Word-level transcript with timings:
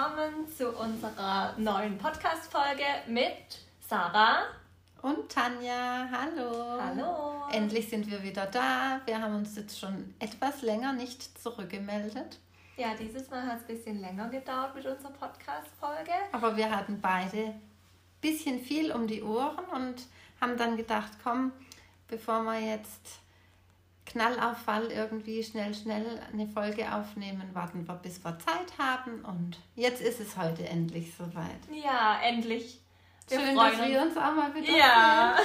willkommen 0.00 0.48
zu 0.48 0.70
unserer 0.70 1.54
neuen 1.58 1.98
Podcast-Folge 1.98 2.84
mit 3.08 3.58
Sarah 3.86 4.44
und 5.02 5.30
Tanja. 5.30 6.08
Hallo. 6.10 6.80
Hallo. 6.80 7.42
Endlich 7.52 7.90
sind 7.90 8.10
wir 8.10 8.22
wieder 8.22 8.46
da. 8.46 9.02
Wir 9.04 9.20
haben 9.20 9.34
uns 9.34 9.56
jetzt 9.56 9.78
schon 9.78 10.14
etwas 10.18 10.62
länger 10.62 10.94
nicht 10.94 11.38
zurückgemeldet. 11.38 12.38
Ja, 12.78 12.94
dieses 12.98 13.28
Mal 13.28 13.42
hat 13.42 13.58
es 13.58 13.68
ein 13.68 13.76
bisschen 13.76 14.00
länger 14.00 14.30
gedauert 14.30 14.74
mit 14.74 14.86
unserer 14.86 15.12
Podcast-Folge. 15.12 16.12
Aber 16.32 16.56
wir 16.56 16.74
hatten 16.74 16.98
beide 17.02 17.48
ein 17.48 17.60
bisschen 18.22 18.58
viel 18.58 18.92
um 18.92 19.06
die 19.06 19.22
Ohren 19.22 19.66
und 19.66 20.06
haben 20.40 20.56
dann 20.56 20.78
gedacht, 20.78 21.12
komm, 21.22 21.52
bevor 22.08 22.42
wir 22.44 22.58
jetzt 22.58 23.19
Knallauffall 24.10 24.90
irgendwie 24.90 25.42
schnell, 25.42 25.72
schnell 25.72 26.20
eine 26.32 26.48
Folge 26.48 26.92
aufnehmen, 26.92 27.48
warten 27.52 27.86
wir, 27.86 27.94
bis 27.94 28.24
wir 28.24 28.36
Zeit 28.40 28.76
haben. 28.76 29.24
Und 29.24 29.58
jetzt 29.76 30.02
ist 30.02 30.20
es 30.20 30.36
heute 30.36 30.66
endlich 30.68 31.14
soweit. 31.14 31.60
Ja, 31.70 32.20
endlich. 32.20 32.80
Wir 33.28 33.38
Schön, 33.38 33.54
dass 33.54 33.78
uns. 33.78 33.86
wir 33.86 34.02
uns 34.02 34.16
auch 34.16 34.34
mal 34.34 34.52
wieder 34.52 34.76
Ja. 34.76 35.36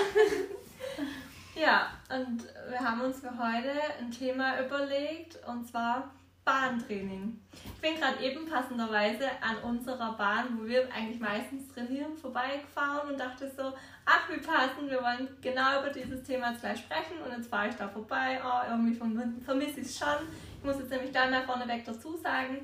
ja, 1.56 1.88
und 2.10 2.44
wir 2.70 2.80
haben 2.80 3.02
uns 3.02 3.20
für 3.20 3.38
heute 3.38 3.72
ein 4.00 4.10
Thema 4.10 4.60
überlegt, 4.60 5.38
und 5.48 5.68
zwar 5.68 6.10
Bahntraining. 6.46 7.42
Ich 7.52 7.82
bin 7.82 7.96
gerade 7.96 8.24
eben 8.24 8.46
passenderweise 8.46 9.26
an 9.42 9.58
unserer 9.64 10.14
Bahn, 10.14 10.58
wo 10.58 10.66
wir 10.68 10.88
eigentlich 10.94 11.20
meistens 11.20 11.68
trainieren, 11.74 12.16
vorbeigefahren 12.16 13.10
und 13.10 13.20
dachte 13.20 13.52
so, 13.58 13.74
ach 14.06 14.30
wie 14.30 14.38
passend, 14.38 14.90
wir 14.90 15.02
wollen 15.02 15.28
genau 15.42 15.82
über 15.82 15.90
dieses 15.90 16.24
Thema 16.24 16.52
jetzt 16.52 16.62
gleich 16.62 16.78
sprechen 16.78 17.18
und 17.26 17.32
jetzt 17.36 17.50
fahre 17.50 17.70
ich 17.70 17.76
da 17.76 17.90
vorbei, 17.90 18.40
oh, 18.46 18.70
irgendwie 18.70 18.96
vermisse 19.44 19.80
ich 19.80 19.88
es 19.88 19.98
schon. 19.98 20.28
Ich 20.60 20.64
muss 20.64 20.78
jetzt 20.78 20.92
nämlich 20.92 21.12
da 21.12 21.28
mal 21.28 21.44
vorneweg 21.44 21.84
dazu 21.84 22.16
sagen, 22.16 22.60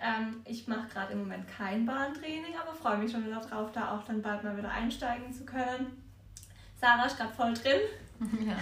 ähm, 0.00 0.40
ich 0.46 0.66
mache 0.66 0.88
gerade 0.88 1.12
im 1.12 1.20
Moment 1.20 1.46
kein 1.46 1.84
Bahntraining, 1.84 2.56
aber 2.58 2.74
freue 2.74 2.96
mich 2.96 3.12
schon 3.12 3.26
wieder 3.26 3.40
drauf, 3.40 3.70
da 3.72 3.94
auch 3.94 4.04
dann 4.04 4.22
bald 4.22 4.42
mal 4.42 4.56
wieder 4.56 4.70
einsteigen 4.70 5.30
zu 5.30 5.44
können. 5.44 6.02
Sarah 6.80 7.04
ist 7.04 7.18
gerade 7.18 7.34
voll 7.34 7.52
drin. 7.52 7.80
Ja, 8.46 8.56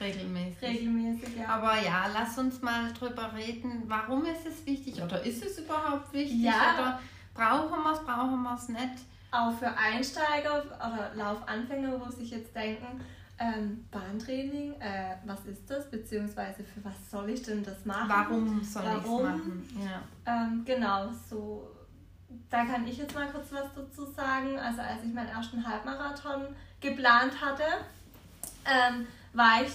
regelmäßig. 0.00 0.62
regelmäßig, 0.62 1.36
ja. 1.36 1.48
Aber 1.48 1.78
ja, 1.78 2.06
lass 2.12 2.38
uns 2.38 2.62
mal 2.62 2.92
drüber 2.92 3.32
reden, 3.36 3.82
warum 3.86 4.24
ist 4.24 4.46
es 4.46 4.64
wichtig 4.64 5.02
oder 5.02 5.22
ist 5.22 5.44
es 5.44 5.58
überhaupt 5.58 6.12
wichtig 6.12 6.40
ja. 6.40 6.74
oder 6.74 7.00
brauchen 7.34 7.82
wir 7.82 7.92
es, 7.92 8.00
brauchen 8.00 8.42
wir 8.42 8.54
es 8.54 8.68
nicht? 8.68 9.04
Auch 9.30 9.52
für 9.52 9.68
Einsteiger 9.76 10.64
oder 10.78 11.12
Laufanfänger, 11.14 12.00
wo 12.00 12.10
sich 12.10 12.30
jetzt 12.30 12.54
denken, 12.56 13.00
ähm, 13.38 13.84
Bahntraining, 13.90 14.80
äh, 14.80 15.16
was 15.24 15.44
ist 15.46 15.70
das? 15.70 15.88
Beziehungsweise 15.90 16.64
für 16.64 16.84
was 16.84 17.10
soll 17.10 17.30
ich 17.30 17.42
denn 17.42 17.62
das 17.62 17.84
machen? 17.84 18.08
Warum 18.08 18.62
soll 18.64 18.82
ich 18.84 19.04
es 19.04 19.22
machen? 19.22 19.68
Ja. 19.78 20.02
Ähm, 20.26 20.62
genau, 20.64 21.10
so. 21.28 21.70
Da 22.50 22.64
kann 22.64 22.86
ich 22.86 22.98
jetzt 22.98 23.14
mal 23.14 23.28
kurz 23.30 23.52
was 23.52 23.72
dazu 23.74 24.04
sagen. 24.04 24.58
Also 24.58 24.80
als 24.80 25.04
ich 25.04 25.14
meinen 25.14 25.28
ersten 25.28 25.66
Halbmarathon 25.66 26.48
geplant 26.80 27.40
hatte, 27.40 27.64
ähm, 28.68 29.06
war 29.32 29.62
ich, 29.62 29.72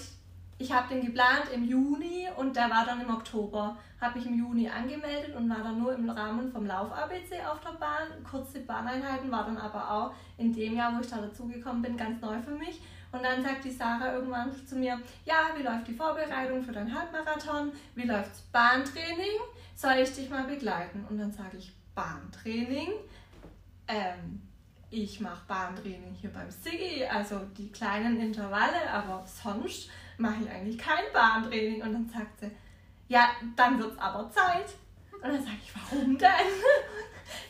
ich 0.57 0.71
habe 0.71 0.93
den 0.93 1.05
geplant 1.05 1.45
im 1.53 1.65
Juni 1.65 2.27
und 2.37 2.55
der 2.55 2.69
war 2.69 2.85
dann 2.85 3.01
im 3.01 3.09
Oktober. 3.09 3.77
Habe 3.99 4.19
mich 4.19 4.27
im 4.27 4.37
Juni 4.37 4.69
angemeldet 4.69 5.35
und 5.35 5.49
war 5.49 5.63
dann 5.63 5.79
nur 5.79 5.93
im 5.93 6.09
Rahmen 6.09 6.51
vom 6.51 6.65
Lauf-ABC 6.65 7.41
auf 7.45 7.59
der 7.61 7.77
Bahn. 7.77 8.23
Kurze 8.29 8.59
Bahneinheiten 8.59 9.31
war 9.31 9.45
dann 9.45 9.57
aber 9.57 9.89
auch 9.89 10.13
in 10.37 10.53
dem 10.53 10.75
Jahr, 10.75 10.95
wo 10.95 11.01
ich 11.01 11.09
da 11.09 11.17
dazugekommen 11.17 11.81
bin, 11.81 11.97
ganz 11.97 12.21
neu 12.21 12.39
für 12.41 12.51
mich. 12.51 12.81
Und 13.11 13.23
dann 13.23 13.43
sagt 13.43 13.63
die 13.63 13.71
Sarah 13.71 14.13
irgendwann 14.13 14.51
zu 14.65 14.75
mir, 14.75 14.99
ja, 15.23 15.51
wie 15.55 15.63
läuft 15.63 15.87
die 15.87 15.93
Vorbereitung 15.93 16.63
für 16.63 16.71
dein 16.71 16.93
Halbmarathon? 16.93 17.71
Wie 17.95 18.07
läuft's 18.07 18.41
Bahntraining? 18.51 19.39
Soll 19.75 19.97
ich 20.01 20.13
dich 20.15 20.29
mal 20.29 20.45
begleiten? 20.45 21.05
Und 21.09 21.19
dann 21.19 21.31
sage 21.31 21.57
ich, 21.57 21.71
Bahntraining? 21.93 22.89
Ähm, 23.87 24.41
ich 24.93 25.19
mache 25.19 25.41
Bahntraining 25.47 26.15
hier 26.21 26.29
beim 26.29 26.51
Siggi, 26.51 27.03
also 27.03 27.39
die 27.57 27.71
kleinen 27.71 28.19
Intervalle, 28.19 28.89
aber 28.91 29.25
sonst 29.25 29.89
mache 30.17 30.43
ich 30.43 30.49
eigentlich 30.49 30.77
kein 30.77 31.03
Bahntraining. 31.11 31.81
Und 31.81 31.93
dann 31.93 32.09
sagt 32.09 32.41
sie, 32.41 32.51
ja, 33.07 33.29
dann 33.55 33.79
wird 33.79 33.93
es 33.93 33.97
aber 33.97 34.29
Zeit. 34.29 34.75
Und 35.11 35.23
dann 35.23 35.43
sage 35.43 35.57
ich, 35.63 35.73
warum 35.73 36.17
denn? 36.17 36.29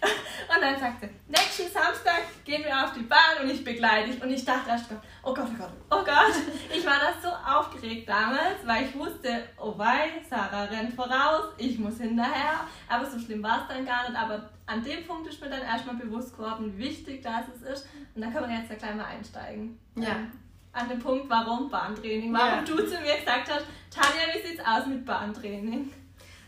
Und 0.56 0.62
dann 0.62 0.80
sagt 0.80 1.02
sie, 1.02 1.10
nächsten 1.28 1.72
Samstag 1.72 2.22
gehen 2.44 2.64
wir 2.64 2.84
auf 2.84 2.94
die 2.94 3.04
Bahn 3.04 3.42
und 3.42 3.50
ich 3.50 3.64
begleite 3.64 4.12
dich. 4.12 4.22
Und 4.22 4.30
ich 4.30 4.44
dachte 4.44 4.70
erst, 4.70 4.86
oh 5.24 5.34
Gott, 5.34 5.48
oh 5.50 5.58
Gott, 5.58 5.72
oh 5.90 6.04
Gott. 6.04 6.34
Ich 6.76 6.86
war 6.86 7.00
das 7.00 7.24
so 7.24 7.30
aufgeregt 7.30 8.10
damals, 8.10 8.66
weil 8.66 8.86
ich 8.86 8.96
wusste, 8.96 9.44
oh 9.58 9.74
wei, 9.78 10.22
Sarah 10.30 10.66
rennt 10.66 10.94
voraus, 10.94 11.54
ich 11.58 11.80
muss 11.80 11.98
hinterher. 11.98 12.62
Aber 12.90 13.06
so 13.06 13.18
schlimm 13.20 13.42
war 13.42 13.62
es 13.62 13.74
dann 13.74 13.86
gar 13.86 14.10
nicht. 14.10 14.20
Aber 14.20 14.50
an 14.66 14.84
dem 14.84 15.06
Punkt 15.08 15.28
ist 15.28 15.42
mir 15.42 15.50
dann 15.50 15.62
erstmal 15.62 15.96
bewusst 15.96 16.36
geworden, 16.36 16.74
wie 16.76 16.86
wichtig 16.86 17.22
das 17.22 17.46
ist. 17.72 17.88
Und 18.14 18.22
da 18.22 18.28
können 18.30 18.50
wir 18.50 18.58
jetzt 18.58 18.70
ja 18.70 18.76
gleich 18.76 18.96
mal 18.96 19.06
einsteigen. 19.06 19.80
Ja. 19.96 20.10
Ähm, 20.10 20.32
an 20.74 20.90
dem 20.90 21.00
Punkt, 21.00 21.30
warum 21.30 21.70
Bahntraining. 21.70 22.34
Warum 22.34 22.60
ja. 22.60 22.62
du 22.62 22.78
zu 22.78 23.00
mir 23.00 23.18
gesagt 23.18 23.50
hast, 23.52 23.66
Tanja, 23.90 24.34
wie 24.34 24.48
sieht's 24.48 24.64
aus 24.66 24.86
mit 24.88 25.06
Bahntraining? 25.06 25.92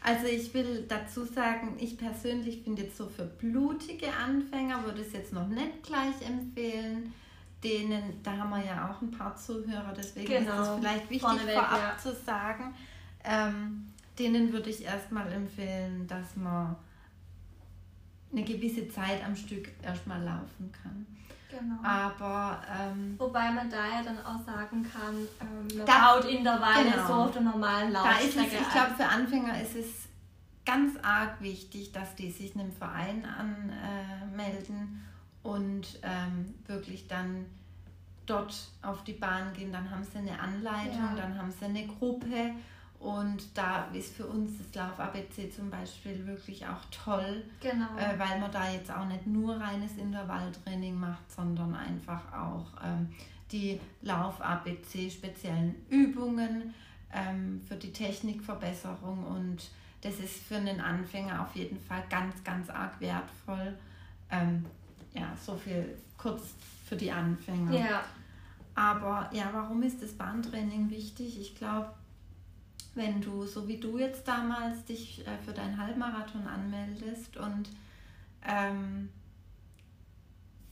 Also 0.05 0.27
ich 0.27 0.53
will 0.53 0.85
dazu 0.87 1.25
sagen, 1.25 1.77
ich 1.79 1.97
persönlich 1.97 2.61
finde 2.61 2.83
jetzt 2.83 2.95
so 2.95 3.07
für 3.07 3.25
blutige 3.25 4.13
Anfänger 4.13 4.83
würde 4.83 5.01
ich 5.01 5.07
es 5.07 5.13
jetzt 5.13 5.33
noch 5.33 5.47
nicht 5.47 5.81
gleich 5.81 6.21
empfehlen. 6.21 7.11
Denen, 7.63 8.21
da 8.21 8.37
haben 8.37 8.51
wir 8.51 8.63
ja 8.63 8.87
auch 8.87 9.01
ein 9.01 9.09
paar 9.09 9.35
Zuhörer, 9.35 9.95
deswegen 9.97 10.27
genau. 10.27 10.61
ist 10.61 10.67
es 10.67 10.75
vielleicht 10.75 11.09
wichtig 11.09 11.21
Vorneweg, 11.21 11.55
vorab 11.55 11.79
ja. 11.79 11.97
zu 11.97 12.13
sagen. 12.13 12.75
Ähm, 13.23 13.87
denen 14.19 14.53
würde 14.53 14.69
ich 14.69 14.83
erstmal 14.83 15.31
empfehlen, 15.31 16.05
dass 16.05 16.35
man 16.35 16.75
eine 18.31 18.43
gewisse 18.43 18.87
Zeit 18.89 19.25
am 19.25 19.35
Stück 19.35 19.69
erstmal 19.81 20.21
laufen 20.21 20.71
kann. 20.83 21.07
Genau. 21.49 21.75
Aber 21.83 22.61
ähm, 22.69 23.15
wobei 23.17 23.51
man 23.51 23.69
da 23.69 23.77
ja 23.77 24.03
dann 24.03 24.17
auch 24.19 24.43
sagen 24.45 24.83
kann, 24.83 25.15
ähm, 25.41 25.77
man 25.77 25.85
da, 25.85 26.13
baut 26.15 26.25
Intervalle 26.25 26.91
genau. 26.91 27.07
so 27.07 27.13
auf 27.13 27.31
der 27.31 27.41
normalen 27.41 27.91
Laufstrecke. 27.91 28.57
ich 28.61 28.71
glaube, 28.71 28.95
für 28.97 29.05
Anfänger 29.05 29.61
ist 29.61 29.75
es 29.75 29.87
ganz 30.65 30.97
arg 31.03 31.41
wichtig, 31.41 31.91
dass 31.91 32.15
die 32.15 32.31
sich 32.31 32.55
einem 32.55 32.71
Verein 32.71 33.25
anmelden 33.25 35.05
äh, 35.43 35.47
und 35.47 35.99
ähm, 36.01 36.55
wirklich 36.65 37.07
dann 37.07 37.45
dort 38.25 38.69
auf 38.81 39.03
die 39.03 39.13
Bahn 39.13 39.53
gehen. 39.53 39.71
Dann 39.71 39.89
haben 39.91 40.03
sie 40.03 40.17
eine 40.17 40.39
Anleitung, 40.39 41.15
ja. 41.15 41.15
dann 41.15 41.37
haben 41.37 41.51
sie 41.51 41.65
eine 41.65 41.85
Gruppe 41.85 42.51
und 43.05 43.55
da 43.55 43.85
ist 43.93 44.15
für 44.15 44.25
uns 44.25 44.57
das 44.57 44.73
Lauf-ABC 44.73 45.51
zum 45.51 45.69
Beispiel 45.69 46.25
wirklich 46.25 46.65
auch 46.65 46.83
toll, 46.89 47.43
genau. 47.61 47.95
äh, 47.99 48.17
weil 48.17 48.39
man 48.39 48.51
da 48.51 48.71
jetzt 48.71 48.89
auch 48.89 49.05
nicht 49.05 49.27
nur 49.27 49.61
reines 49.61 49.95
Intervalltraining 49.97 50.99
macht, 50.99 51.31
sondern 51.31 51.75
einfach 51.75 52.33
auch 52.33 52.65
ähm, 52.83 53.09
die 53.51 53.79
Lauf-ABC 54.01 55.11
speziellen 55.11 55.75
Übungen 55.87 56.73
ähm, 57.13 57.61
für 57.67 57.75
die 57.75 57.93
Technikverbesserung 57.93 59.23
und 59.27 59.69
das 60.01 60.15
ist 60.19 60.43
für 60.43 60.55
einen 60.55 60.81
Anfänger 60.81 61.43
auf 61.43 61.55
jeden 61.55 61.79
Fall 61.79 62.03
ganz, 62.09 62.43
ganz 62.43 62.71
arg 62.71 62.99
wertvoll. 62.99 63.77
Ähm, 64.31 64.65
ja, 65.13 65.31
so 65.39 65.55
viel 65.55 65.95
kurz 66.17 66.55
für 66.87 66.95
die 66.95 67.11
Anfänger. 67.11 67.71
Ja. 67.71 68.03
Aber 68.73 69.29
ja, 69.31 69.49
warum 69.53 69.83
ist 69.83 70.01
das 70.01 70.13
Bahntraining 70.13 70.89
wichtig? 70.89 71.39
Ich 71.39 71.55
glaube, 71.55 71.93
wenn 72.95 73.21
du, 73.21 73.45
so 73.45 73.67
wie 73.67 73.77
du 73.77 73.99
jetzt 73.99 74.27
damals, 74.27 74.85
dich 74.85 75.25
äh, 75.27 75.37
für 75.43 75.53
deinen 75.53 75.77
Halbmarathon 75.77 76.47
anmeldest 76.47 77.37
und 77.37 77.69
ähm, 78.41 79.09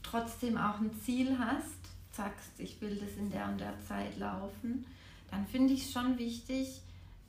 trotzdem 0.02 0.56
auch 0.56 0.80
ein 0.80 0.90
Ziel 1.02 1.38
hast, 1.38 1.84
sagst, 2.12 2.58
ich 2.58 2.80
will 2.80 2.96
das 2.96 3.16
in 3.16 3.30
der 3.30 3.46
und 3.46 3.60
der 3.60 3.78
Zeit 3.80 4.18
laufen, 4.18 4.86
dann 5.30 5.46
finde 5.46 5.74
ich 5.74 5.84
es 5.84 5.92
schon 5.92 6.18
wichtig, 6.18 6.80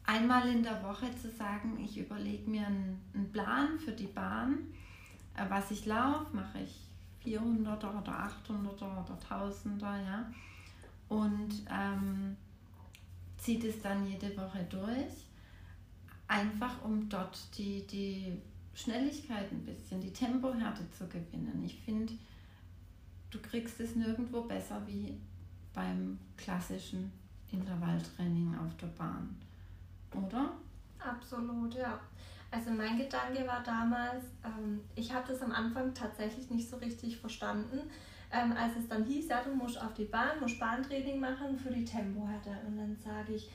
einmal 0.06 0.48
in 0.48 0.64
der 0.64 0.84
Woche 0.84 1.08
zu 1.22 1.30
sagen, 1.32 1.80
ich 1.84 1.98
überlege 1.98 2.50
mir 2.50 2.68
einen, 2.68 3.02
einen, 3.14 3.32
Plan 3.32 3.80
für 3.80 3.92
die 3.92 4.08
Bahn, 4.08 4.60
äh, 5.36 5.46
was 5.50 5.72
ich 5.72 5.86
laufe, 5.86 6.34
mache 6.34 6.60
ich 6.60 6.82
400er 7.26 8.02
oder 8.02 8.30
800er 8.48 9.04
oder 9.04 9.18
1000er, 9.30 10.06
ja. 10.06 10.32
Und 11.10 11.66
ähm, 11.72 12.38
zieht 13.46 13.64
es 13.64 13.80
dann 13.80 14.08
jede 14.08 14.36
Woche 14.36 14.66
durch, 14.68 15.28
einfach 16.28 16.84
um 16.84 17.08
dort 17.08 17.38
die, 17.56 17.86
die 17.86 18.42
Schnelligkeit 18.74 19.52
ein 19.52 19.64
bisschen, 19.64 20.02
die 20.02 20.12
Tempohärte 20.12 20.90
zu 20.90 21.06
gewinnen. 21.06 21.62
Ich 21.64 21.80
finde, 21.82 22.14
du 23.30 23.40
kriegst 23.40 23.80
es 23.80 23.96
nirgendwo 23.96 24.42
besser 24.42 24.82
wie 24.88 25.16
beim 25.76 26.18
klassischen 26.36 27.12
Intervalltraining 27.52 28.56
auf 28.58 28.76
der 28.78 28.88
Bahn, 28.88 29.36
oder? 30.12 30.54
Absolut, 30.98 31.76
ja. 31.76 32.00
Also 32.50 32.72
mein 32.72 32.98
Gedanke 32.98 33.46
war 33.46 33.62
damals, 33.64 34.24
ähm, 34.44 34.82
ich 34.96 35.14
habe 35.14 35.28
das 35.28 35.44
am 35.44 35.52
Anfang 35.52 35.94
tatsächlich 35.94 36.50
nicht 36.50 36.68
so 36.68 36.78
richtig 36.78 37.18
verstanden, 37.18 37.80
ähm, 38.32 38.54
als 38.54 38.76
es 38.78 38.88
dann 38.88 39.04
hieß, 39.04 39.30
ja, 39.30 39.42
du 39.44 39.54
musst 39.54 39.82
auf 39.82 39.94
die 39.94 40.06
Bahn, 40.06 40.40
musst 40.42 40.60
Bahntraining 40.60 41.20
machen 41.20 41.58
für 41.58 41.72
die 41.72 41.86
Tempohärte. 41.86 42.52
Und 42.68 42.78
dann 42.78 42.98
sage 42.98 43.34
ich, 43.34 43.50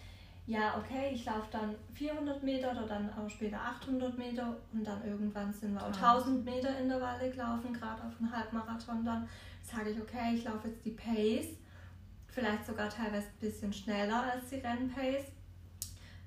ja, 0.46 0.78
okay, 0.78 1.10
ich 1.12 1.24
laufe 1.24 1.48
dann 1.52 1.76
400 1.94 2.42
Meter 2.42 2.72
oder 2.72 2.86
dann 2.86 3.12
auch 3.14 3.28
später 3.28 3.60
800 3.60 4.16
Meter 4.18 4.56
und 4.72 4.84
dann 4.84 5.04
irgendwann 5.04 5.52
sind 5.52 5.74
wir 5.74 5.82
auch 5.82 5.94
1000 5.94 6.44
Meter 6.44 6.76
Intervalle 6.78 7.30
gelaufen, 7.30 7.72
gerade 7.72 8.02
auf 8.02 8.18
einem 8.18 8.32
Halbmarathon 8.32 9.04
dann. 9.04 9.28
Sage 9.62 9.90
ich, 9.90 10.00
okay, 10.00 10.34
ich 10.34 10.44
laufe 10.44 10.68
jetzt 10.68 10.84
die 10.84 10.90
Pace, 10.90 11.56
vielleicht 12.26 12.66
sogar 12.66 12.88
teilweise 12.88 13.26
ein 13.28 13.40
bisschen 13.40 13.72
schneller 13.72 14.32
als 14.32 14.48
die 14.48 14.56
Rennpace. 14.56 15.26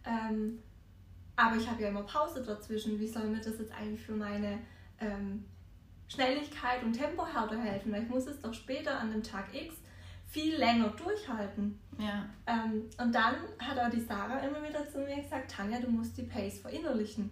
Ähm, 0.06 0.60
aber 1.36 1.58
ich 1.58 1.68
habe 1.68 1.82
ja 1.82 1.90
immer 1.90 2.04
Pause 2.04 2.44
dazwischen. 2.44 3.00
Wie 3.00 3.08
soll 3.08 3.28
mir 3.28 3.42
das 3.42 3.58
jetzt 3.60 3.74
eigentlich 3.74 4.02
für 4.02 4.14
meine 4.14 4.60
ähm, 5.00 5.44
Schnelligkeit 6.14 6.84
und 6.84 6.94
Tempohärte 6.94 7.58
helfen? 7.60 7.92
Weil 7.92 8.04
ich 8.04 8.10
muss 8.10 8.28
es 8.28 8.42
doch 8.42 8.54
später 8.54 9.00
an 9.00 9.12
dem 9.12 9.24
Tag 9.24 9.54
X 9.54 9.76
viel 10.30 10.56
länger 10.56 10.90
durchhalten. 10.90 11.80
Ja. 12.00 12.26
Ähm, 12.48 12.90
und 12.98 13.14
dann 13.14 13.36
hat 13.60 13.78
auch 13.78 13.90
die 13.90 14.02
Sarah 14.02 14.40
immer 14.40 14.68
wieder 14.68 14.88
zu 14.90 15.00
mir 15.00 15.22
gesagt, 15.22 15.52
Tanja, 15.52 15.80
du 15.80 15.90
musst 15.90 16.18
die 16.18 16.24
Pace 16.24 16.60
verinnerlichen. 16.60 17.30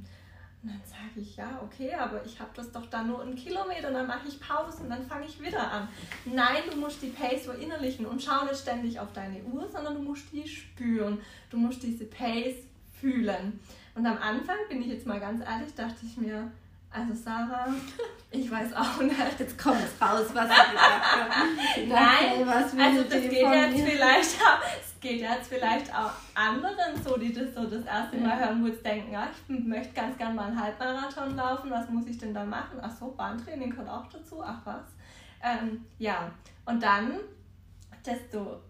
Und 0.63 0.69
dann 0.69 0.81
sage 0.85 1.19
ich, 1.19 1.35
ja, 1.35 1.59
okay, 1.63 1.95
aber 1.95 2.23
ich 2.23 2.39
habe 2.39 2.51
das 2.53 2.71
doch 2.71 2.85
dann 2.85 3.07
nur 3.07 3.23
einen 3.23 3.35
Kilometer, 3.35 3.91
dann 3.91 4.05
mache 4.05 4.27
ich 4.27 4.39
Pause 4.39 4.83
und 4.83 4.91
dann 4.91 5.03
fange 5.07 5.25
ich 5.25 5.41
wieder 5.41 5.71
an. 5.71 5.87
Nein, 6.25 6.61
du 6.69 6.77
musst 6.77 7.01
die 7.01 7.07
Pace 7.07 7.45
verinnerlichen 7.45 8.05
und 8.05 8.21
schau 8.21 8.45
nicht 8.45 8.59
ständig 8.59 8.99
auf 8.99 9.11
deine 9.13 9.43
Uhr, 9.45 9.67
sondern 9.67 9.95
du 9.95 10.01
musst 10.03 10.31
die 10.31 10.47
spüren. 10.47 11.19
Du 11.49 11.57
musst 11.57 11.81
diese 11.81 12.05
Pace 12.05 12.57
fühlen. 12.99 13.59
Und 13.95 14.05
am 14.05 14.19
Anfang, 14.19 14.57
bin 14.69 14.81
ich 14.83 14.89
jetzt 14.89 15.07
mal 15.07 15.19
ganz 15.19 15.43
ehrlich, 15.43 15.73
dachte 15.73 16.05
ich 16.05 16.17
mir, 16.17 16.51
also 16.93 17.13
Sarah, 17.13 17.67
ich 18.29 18.51
weiß 18.51 18.73
auch 18.73 19.01
nicht. 19.01 19.39
Jetzt 19.39 19.57
kommt 19.57 19.79
es 19.81 20.01
raus, 20.01 20.27
was 20.33 20.49
du 20.49 20.71
gesagt 20.71 21.05
hast. 21.05 21.87
Nein, 21.87 22.45
was 22.45 22.77
also 22.77 23.03
das 23.03 23.21
geht 23.21 23.31
jetzt 23.33 23.89
vielleicht 23.89 24.41
auch, 24.41 24.59
es 24.79 24.99
geht 24.99 25.21
jetzt 25.21 25.47
vielleicht 25.47 25.95
auch 25.95 26.11
anderen 26.35 27.01
so, 27.01 27.17
die 27.17 27.31
das 27.31 27.53
so 27.55 27.65
das 27.65 27.85
erste 27.85 28.17
Mal 28.17 28.37
hören, 28.39 28.61
wo 28.61 28.67
jetzt 28.67 28.85
denken, 28.85 29.13
ja, 29.13 29.29
ich 29.31 29.65
möchte 29.65 29.93
ganz 29.93 30.17
gerne 30.17 30.35
mal 30.35 30.47
einen 30.47 30.61
Halbmarathon 30.61 31.35
laufen, 31.35 31.71
was 31.71 31.89
muss 31.89 32.07
ich 32.07 32.17
denn 32.17 32.33
da 32.33 32.43
machen? 32.43 32.79
Ach 32.81 32.91
so, 32.91 33.11
Bahntraining 33.11 33.69
gehört 33.69 33.89
auch 33.89 34.07
dazu, 34.07 34.43
ach 34.43 34.59
was. 34.65 34.83
Ähm, 35.41 35.85
ja, 35.97 36.31
und 36.65 36.83
dann, 36.83 37.19
desto 38.05 38.61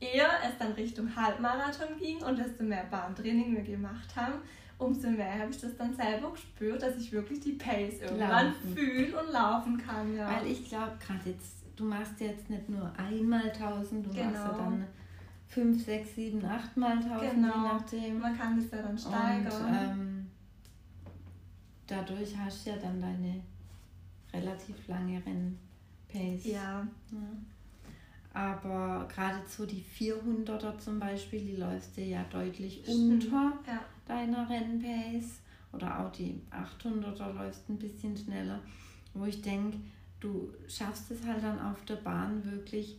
eher 0.00 0.28
es 0.46 0.58
dann 0.58 0.72
Richtung 0.72 1.14
Halbmarathon 1.14 1.98
ging 1.98 2.22
und 2.22 2.38
desto 2.38 2.64
mehr 2.64 2.84
Bahntraining 2.90 3.54
wir 3.54 3.62
gemacht 3.62 4.14
haben, 4.16 4.40
umso 4.78 5.08
mehr 5.10 5.38
habe 5.38 5.50
ich 5.50 5.60
das 5.60 5.76
dann 5.76 5.94
selber 5.94 6.30
gespürt, 6.32 6.82
dass 6.82 6.96
ich 6.96 7.12
wirklich 7.12 7.40
die 7.40 7.52
Pace 7.52 8.00
irgendwann 8.00 8.54
fühle 8.74 9.20
und 9.20 9.32
laufen 9.32 9.78
kann. 9.78 10.14
Ja. 10.14 10.30
Weil 10.30 10.46
ich 10.46 10.68
glaube, 10.68 10.92
gerade 11.04 11.30
jetzt, 11.30 11.64
du 11.76 11.84
machst 11.84 12.20
jetzt 12.20 12.50
nicht 12.50 12.68
nur 12.68 12.92
einmal 12.96 13.50
1000, 13.50 14.06
du 14.06 14.10
genau. 14.10 14.24
machst 14.24 14.36
ja 14.36 14.48
genau. 14.48 14.58
dann 14.58 14.86
5, 15.48 15.84
6, 15.84 16.14
7, 16.14 16.44
8 16.44 16.76
mal 16.76 16.92
1000, 16.98 17.10
genau. 17.32 17.46
je 17.46 17.62
nachdem. 17.62 18.20
Man 18.20 18.36
kann 18.36 18.60
das 18.60 18.70
ja 18.70 18.82
dann 18.82 18.98
steigern. 18.98 19.64
Und, 19.64 19.74
ähm, 19.74 20.26
dadurch 21.86 22.36
hast 22.36 22.66
du 22.66 22.70
ja 22.70 22.76
dann 22.76 23.00
deine 23.00 23.40
relativ 24.32 24.88
lange 24.88 25.22
Rennpace. 25.24 26.46
Ja. 26.46 26.86
ja. 27.10 27.18
Aber 28.34 29.08
geradezu 29.08 29.64
die 29.64 29.82
400er 29.82 30.76
zum 30.76 30.98
Beispiel, 30.98 31.40
die 31.40 31.56
läufst 31.56 31.96
du 31.96 32.02
ja 32.02 32.22
deutlich 32.24 32.82
Stimmt. 32.82 33.24
unter 33.24 33.52
ja. 33.66 33.80
Deiner 34.06 34.48
Rennpace. 34.48 35.40
Oder 35.72 36.00
auch 36.00 36.12
die 36.12 36.40
800er 36.50 37.32
läufst 37.32 37.68
ein 37.68 37.78
bisschen 37.78 38.16
schneller. 38.16 38.60
Wo 39.12 39.24
ich 39.24 39.42
denke, 39.42 39.78
du 40.20 40.50
schaffst 40.68 41.10
es 41.10 41.26
halt 41.26 41.42
dann 41.42 41.60
auf 41.60 41.84
der 41.84 41.96
Bahn 41.96 42.44
wirklich, 42.44 42.96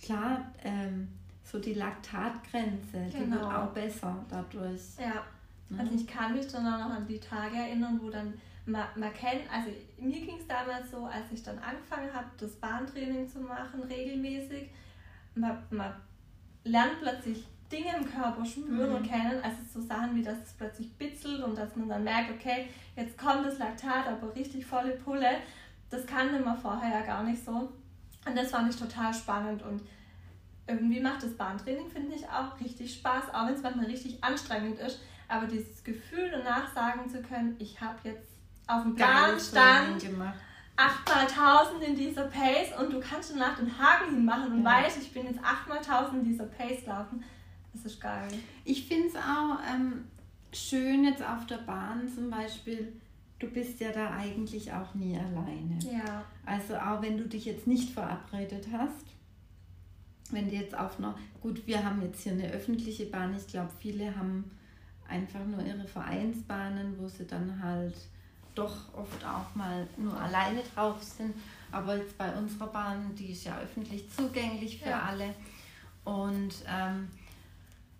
klar, 0.00 0.52
ähm, 0.62 1.08
so 1.42 1.58
die 1.58 1.74
Laktatgrenze, 1.74 2.92
genau. 2.92 3.08
die 3.10 3.30
wird 3.30 3.42
genau. 3.42 3.64
auch 3.64 3.72
besser 3.72 4.24
dadurch. 4.28 4.80
Ja, 4.98 5.24
ne? 5.68 5.80
also 5.80 5.94
ich 5.94 6.06
kann 6.06 6.34
mich 6.34 6.46
dann 6.46 6.66
auch 6.66 6.88
noch 6.88 6.96
an 6.96 7.06
die 7.06 7.18
Tage 7.18 7.56
erinnern, 7.56 7.98
wo 8.00 8.10
dann 8.10 8.34
man, 8.66 8.86
man 8.96 9.12
kennt, 9.12 9.42
also 9.52 9.70
mir 9.98 10.20
ging 10.20 10.38
es 10.38 10.46
damals 10.46 10.90
so, 10.90 11.04
als 11.04 11.30
ich 11.32 11.42
dann 11.42 11.58
angefangen 11.58 12.12
habe, 12.12 12.26
das 12.38 12.52
Bahntraining 12.56 13.28
zu 13.28 13.40
machen, 13.40 13.82
regelmäßig, 13.82 14.70
man, 15.34 15.62
man 15.70 15.92
lernt 16.64 17.00
plötzlich 17.00 17.44
Dinge 17.72 17.96
im 17.96 18.10
Körper 18.10 18.44
spüren 18.44 18.90
mhm. 18.90 18.96
und 18.96 19.08
kennen, 19.08 19.40
also 19.42 19.56
so 19.72 19.80
Sachen 19.80 20.14
wie, 20.14 20.22
dass 20.22 20.38
es 20.38 20.52
plötzlich 20.52 20.92
bitzelt 20.96 21.42
und 21.42 21.56
dass 21.56 21.74
man 21.74 21.88
dann 21.88 22.04
merkt, 22.04 22.30
okay, 22.30 22.68
jetzt 22.96 23.16
kommt 23.16 23.46
das 23.46 23.58
Laktat, 23.58 24.06
aber 24.06 24.34
richtig 24.34 24.66
volle 24.66 24.92
Pulle, 24.92 25.38
das 25.90 26.06
kannte 26.06 26.38
man 26.40 26.58
vorher 26.58 27.00
ja 27.00 27.06
gar 27.06 27.22
nicht 27.22 27.44
so. 27.44 27.72
Und 28.24 28.36
das 28.36 28.50
fand 28.50 28.72
ich 28.72 28.78
total 28.78 29.12
spannend 29.12 29.62
und 29.62 29.82
irgendwie 30.66 31.00
macht 31.00 31.22
das 31.22 31.36
Bahntraining, 31.36 31.90
finde 31.90 32.14
ich, 32.14 32.28
auch 32.28 32.58
richtig 32.60 32.94
Spaß, 32.94 33.34
auch 33.34 33.46
wenn 33.46 33.54
es 33.54 33.62
manchmal 33.62 33.86
richtig 33.86 34.22
anstrengend 34.22 34.78
ist. 34.78 35.00
Aber 35.28 35.46
dieses 35.46 35.82
Gefühl 35.82 36.30
danach 36.30 36.72
sagen 36.72 37.08
zu 37.08 37.22
können, 37.22 37.56
ich 37.58 37.80
habe 37.80 37.98
jetzt 38.04 38.28
auf 38.66 38.82
dem 38.82 38.94
Plan 38.94 39.40
stand 39.40 40.02
8 40.76 41.08
mal 41.08 41.26
1000 41.26 41.82
in 41.82 41.96
dieser 41.96 42.24
Pace 42.24 42.70
und 42.78 42.92
du 42.92 43.00
kannst 43.00 43.32
danach 43.32 43.56
den 43.56 43.78
Haken 43.78 44.14
hinmachen 44.14 44.52
und 44.52 44.64
ja. 44.64 44.70
weißt, 44.70 45.02
ich 45.02 45.12
bin 45.12 45.26
jetzt 45.26 45.40
8 45.42 45.68
mal 45.68 45.78
1000 45.78 46.22
in 46.22 46.24
dieser 46.24 46.46
Pace 46.46 46.86
laufen. 46.86 47.22
Das 47.72 47.84
ist 47.84 48.00
geil. 48.00 48.28
Ich 48.64 48.86
finde 48.86 49.08
es 49.08 49.16
auch 49.16 49.58
ähm, 49.72 50.04
schön 50.52 51.04
jetzt 51.04 51.22
auf 51.22 51.46
der 51.46 51.58
Bahn 51.58 52.08
zum 52.08 52.30
Beispiel, 52.30 52.92
du 53.38 53.48
bist 53.48 53.80
ja 53.80 53.90
da 53.92 54.10
eigentlich 54.12 54.72
auch 54.72 54.94
nie 54.94 55.16
alleine. 55.16 55.78
Ja. 55.80 56.24
Also 56.46 56.76
auch 56.76 57.02
wenn 57.02 57.18
du 57.18 57.24
dich 57.24 57.44
jetzt 57.44 57.66
nicht 57.66 57.90
verabredet 57.90 58.66
hast, 58.72 59.06
wenn 60.30 60.48
du 60.48 60.56
jetzt 60.56 60.76
auf 60.76 60.98
einer, 60.98 61.16
gut, 61.40 61.66
wir 61.66 61.84
haben 61.84 62.02
jetzt 62.02 62.22
hier 62.22 62.32
eine 62.32 62.50
öffentliche 62.50 63.06
Bahn, 63.06 63.36
ich 63.36 63.46
glaube, 63.46 63.70
viele 63.80 64.14
haben 64.16 64.50
einfach 65.08 65.44
nur 65.44 65.64
ihre 65.64 65.86
Vereinsbahnen, 65.86 66.98
wo 66.98 67.08
sie 67.08 67.26
dann 67.26 67.62
halt 67.62 67.94
doch 68.54 68.94
oft 68.94 69.24
auch 69.24 69.54
mal 69.54 69.86
nur 69.96 70.18
alleine 70.18 70.60
drauf 70.74 71.02
sind. 71.02 71.34
Aber 71.70 71.96
jetzt 71.96 72.16
bei 72.18 72.30
unserer 72.32 72.66
Bahn, 72.66 73.14
die 73.14 73.32
ist 73.32 73.44
ja 73.44 73.58
öffentlich 73.58 74.10
zugänglich 74.10 74.78
für 74.78 74.90
ja. 74.90 75.02
alle. 75.02 75.34
Und 76.04 76.54
ähm, 76.68 77.08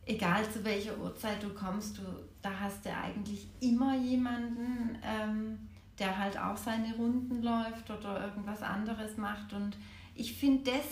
egal 0.07 0.49
zu 0.51 0.65
welcher 0.65 0.99
Uhrzeit 0.99 1.43
du 1.43 1.51
kommst, 1.51 1.99
du, 1.99 2.03
da 2.41 2.51
hast 2.61 2.85
du 2.85 2.91
eigentlich 2.91 3.49
immer 3.61 3.97
jemanden, 3.97 4.99
ähm, 5.05 5.59
der 5.99 6.19
halt 6.19 6.39
auch 6.39 6.57
seine 6.57 6.95
Runden 6.97 7.43
läuft 7.43 7.91
oder 7.91 8.25
irgendwas 8.25 8.63
anderes 8.63 9.17
macht. 9.17 9.53
Und 9.53 9.77
ich 10.15 10.35
finde, 10.35 10.73
das 10.73 10.85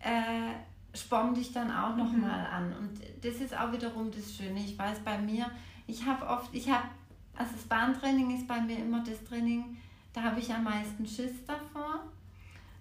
äh, 0.00 0.96
spornt 0.96 1.36
dich 1.36 1.52
dann 1.52 1.70
auch 1.70 1.96
nochmal 1.96 2.40
mhm. 2.40 2.54
an. 2.54 2.72
Und 2.78 3.00
das 3.24 3.36
ist 3.36 3.56
auch 3.56 3.72
wiederum 3.72 4.10
das 4.10 4.34
Schöne. 4.34 4.60
Ich 4.60 4.78
weiß 4.78 4.98
bei 5.04 5.18
mir, 5.18 5.50
ich 5.86 6.04
habe 6.04 6.26
oft, 6.26 6.54
ich 6.54 6.70
habe 6.70 6.88
also 7.36 7.52
das 7.54 7.64
Bahntraining 7.64 8.36
ist 8.36 8.46
bei 8.46 8.60
mir 8.60 8.78
immer 8.78 9.02
das 9.02 9.22
Training, 9.24 9.76
da 10.12 10.22
habe 10.22 10.40
ich 10.40 10.52
am 10.52 10.64
meisten 10.64 11.06
Schiss 11.06 11.44
davor. 11.46 12.00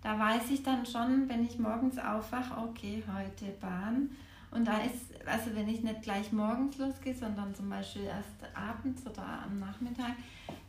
Da 0.04 0.18
weiß 0.18 0.50
ich 0.52 0.64
dann 0.64 0.86
schon, 0.86 1.30
wenn 1.30 1.46
ich 1.46 1.60
morgens 1.60 1.98
aufwache, 1.98 2.58
okay, 2.58 3.04
heute 3.16 3.46
Bahn. 3.62 4.10
Und 4.50 4.68
da 4.68 4.80
ist, 4.80 5.11
also 5.26 5.56
wenn 5.56 5.70
ich 5.70 5.84
nicht 5.84 6.02
gleich 6.02 6.32
morgens 6.32 6.78
losgehe, 6.78 7.16
sondern 7.16 7.54
zum 7.54 7.70
Beispiel 7.70 8.04
erst 8.04 8.56
abends 8.56 9.06
oder 9.06 9.44
am 9.46 9.60
Nachmittag, 9.60 10.14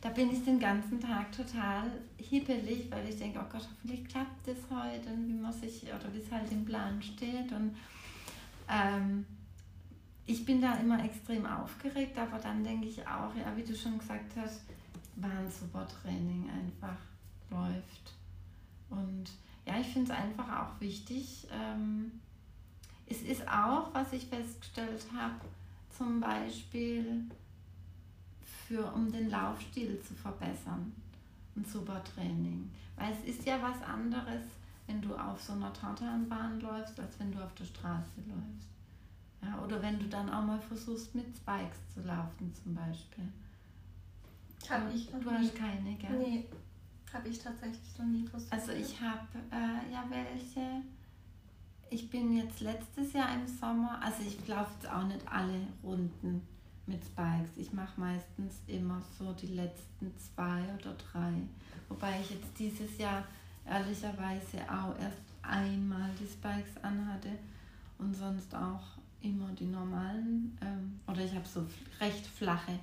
da 0.01 0.09
bin 0.09 0.31
ich 0.31 0.43
den 0.43 0.59
ganzen 0.59 0.99
Tag 0.99 1.31
total 1.31 1.91
hippelig, 2.17 2.91
weil 2.91 3.07
ich 3.07 3.17
denke, 3.17 3.39
oh 3.39 3.49
Gott, 3.51 3.67
hoffentlich 3.69 4.05
klappt 4.05 4.47
das 4.47 4.57
heute 4.69 5.09
und 5.09 5.27
wie 5.27 5.33
muss 5.33 5.61
ich, 5.61 5.83
oder 5.83 6.13
wie 6.13 6.19
es 6.19 6.31
halt 6.31 6.51
im 6.51 6.65
Plan 6.65 7.01
steht. 7.01 7.51
Und 7.51 7.75
ähm, 8.69 9.25
ich 10.25 10.45
bin 10.45 10.61
da 10.61 10.75
immer 10.75 11.03
extrem 11.03 11.45
aufgeregt, 11.45 12.17
aber 12.17 12.37
dann 12.37 12.63
denke 12.63 12.87
ich 12.87 13.01
auch, 13.07 13.35
ja, 13.35 13.55
wie 13.55 13.63
du 13.63 13.75
schon 13.75 13.97
gesagt 13.97 14.33
hast, 14.37 14.61
war 15.15 15.31
ein 15.31 15.51
super 15.51 15.87
Training 15.87 16.49
einfach 16.49 16.97
läuft. 17.49 18.13
Und 18.89 19.25
ja, 19.65 19.79
ich 19.79 19.87
finde 19.87 20.11
es 20.11 20.17
einfach 20.17 20.61
auch 20.61 20.81
wichtig. 20.81 21.47
Ähm, 21.51 22.11
es 23.07 23.21
ist 23.21 23.47
auch, 23.47 23.93
was 23.93 24.13
ich 24.13 24.25
festgestellt 24.25 25.05
habe, 25.15 25.35
zum 25.97 26.19
Beispiel 26.19 27.23
für, 28.67 28.91
um 28.93 29.11
den 29.11 29.29
Laufstil 29.29 29.99
zu 30.01 30.13
verbessern, 30.13 30.91
ein 31.55 31.65
super 31.65 32.03
Training. 32.03 32.69
Weil 32.95 33.11
es 33.11 33.23
ist 33.37 33.45
ja 33.45 33.61
was 33.61 33.81
anderes, 33.87 34.43
wenn 34.87 35.01
du 35.01 35.15
auf 35.15 35.41
so 35.41 35.53
einer 35.53 35.71
Tartanbahn 35.73 36.59
läufst, 36.61 36.99
als 36.99 37.19
wenn 37.19 37.31
du 37.31 37.43
auf 37.43 37.53
der 37.55 37.65
Straße 37.65 38.09
läufst. 38.27 38.69
Ja, 39.41 39.61
oder 39.63 39.81
wenn 39.81 39.99
du 39.99 40.07
dann 40.07 40.29
auch 40.29 40.43
mal 40.43 40.59
versuchst, 40.59 41.13
mit 41.15 41.25
Spikes 41.35 41.77
zu 41.93 42.01
laufen 42.01 42.53
zum 42.63 42.73
Beispiel. 42.75 43.25
Habe 44.69 44.91
ich 44.93 45.11
noch 45.11 45.19
Du 45.19 45.31
nie. 45.31 45.37
hast 45.37 45.55
keine, 45.55 45.93
gell? 45.95 46.17
Nee, 46.17 46.45
habe 47.13 47.27
ich 47.27 47.39
tatsächlich 47.39 47.97
noch 47.97 48.05
nie 48.05 48.25
versucht. 48.25 48.51
Also 48.53 48.71
ich 48.71 48.99
habe 49.01 49.27
äh, 49.51 49.91
ja 49.93 50.03
welche. 50.09 50.81
Ich 51.93 52.09
bin 52.09 52.35
jetzt 52.35 52.59
letztes 52.61 53.13
Jahr 53.13 53.35
im 53.35 53.45
Sommer, 53.45 54.01
also 54.03 54.23
ich 54.27 54.47
laufe 54.47 54.71
jetzt 54.73 54.91
auch 54.91 55.03
nicht 55.03 55.21
alle 55.31 55.67
Runden 55.83 56.41
mit 56.87 57.05
Spikes. 57.05 57.55
Ich 57.55 57.71
mache 57.71 58.01
meistens 58.01 58.61
immer 58.65 58.99
so 59.19 59.31
die 59.33 59.53
letzten 59.53 60.11
zwei 60.17 60.63
oder 60.73 60.95
drei. 60.95 61.33
Wobei 61.89 62.19
ich 62.19 62.31
jetzt 62.31 62.57
dieses 62.57 62.97
Jahr 62.97 63.23
ehrlicherweise 63.63 64.57
auch 64.63 64.99
erst 64.99 65.21
einmal 65.43 66.09
die 66.19 66.25
Spikes 66.25 66.83
anhatte 66.83 67.29
und 67.99 68.15
sonst 68.15 68.55
auch 68.55 68.97
immer 69.21 69.49
die 69.51 69.67
normalen, 69.67 70.57
ähm, 70.63 70.99
oder 71.05 71.23
ich 71.23 71.35
habe 71.35 71.47
so 71.47 71.63
recht 71.99 72.25
flache 72.25 72.79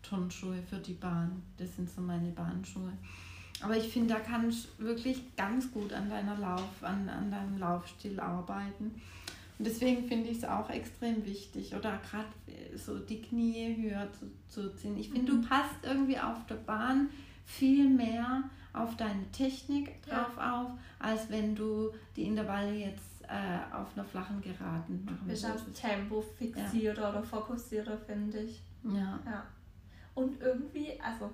Turnschuhe 0.00 0.62
für 0.62 0.78
die 0.78 0.94
Bahn. 0.94 1.42
Das 1.56 1.74
sind 1.74 1.90
so 1.90 2.00
meine 2.00 2.30
Bahnschuhe. 2.30 2.92
Aber 3.62 3.76
ich 3.76 3.88
finde, 3.88 4.14
da 4.14 4.20
kannst 4.20 4.68
du 4.78 4.84
wirklich 4.84 5.36
ganz 5.36 5.70
gut 5.72 5.92
an 5.92 6.10
deiner 6.10 6.36
Lauf, 6.36 6.82
an, 6.82 7.08
an 7.08 7.30
deinem 7.30 7.58
Laufstil 7.58 8.18
arbeiten. 8.20 9.00
Und 9.58 9.66
deswegen 9.66 10.06
finde 10.08 10.30
ich 10.30 10.38
es 10.38 10.44
auch 10.44 10.68
extrem 10.68 11.24
wichtig. 11.24 11.74
Oder 11.74 12.00
gerade 12.10 12.26
äh, 12.46 12.76
so 12.76 12.98
die 12.98 13.22
Knie 13.22 13.76
höher 13.76 14.08
zu, 14.12 14.30
zu 14.48 14.74
ziehen. 14.76 14.98
Ich 14.98 15.10
finde, 15.10 15.32
mhm. 15.32 15.42
du 15.42 15.48
passt 15.48 15.76
irgendwie 15.82 16.18
auf 16.18 16.44
der 16.46 16.56
Bahn 16.56 17.08
viel 17.44 17.88
mehr 17.88 18.44
auf 18.72 18.96
deine 18.96 19.30
Technik 19.30 20.02
drauf 20.02 20.32
ja. 20.36 20.62
auf, 20.62 20.70
als 20.98 21.30
wenn 21.30 21.54
du 21.54 21.90
die 22.16 22.24
Intervalle 22.24 22.72
jetzt 22.72 23.22
äh, 23.28 23.74
auf 23.74 23.96
einer 23.96 24.04
flachen 24.04 24.40
Geraden 24.42 25.04
machen 25.04 25.26
Bist 25.26 25.46
auf 25.46 25.62
Tempo 25.72 26.20
fixiert 26.20 26.98
ja. 26.98 27.10
oder 27.10 27.22
fokussiert, 27.22 27.88
finde 28.06 28.40
ich. 28.40 28.60
Ja. 28.82 29.18
ja. 29.24 29.46
Und 30.14 30.40
irgendwie, 30.40 31.00
also 31.00 31.30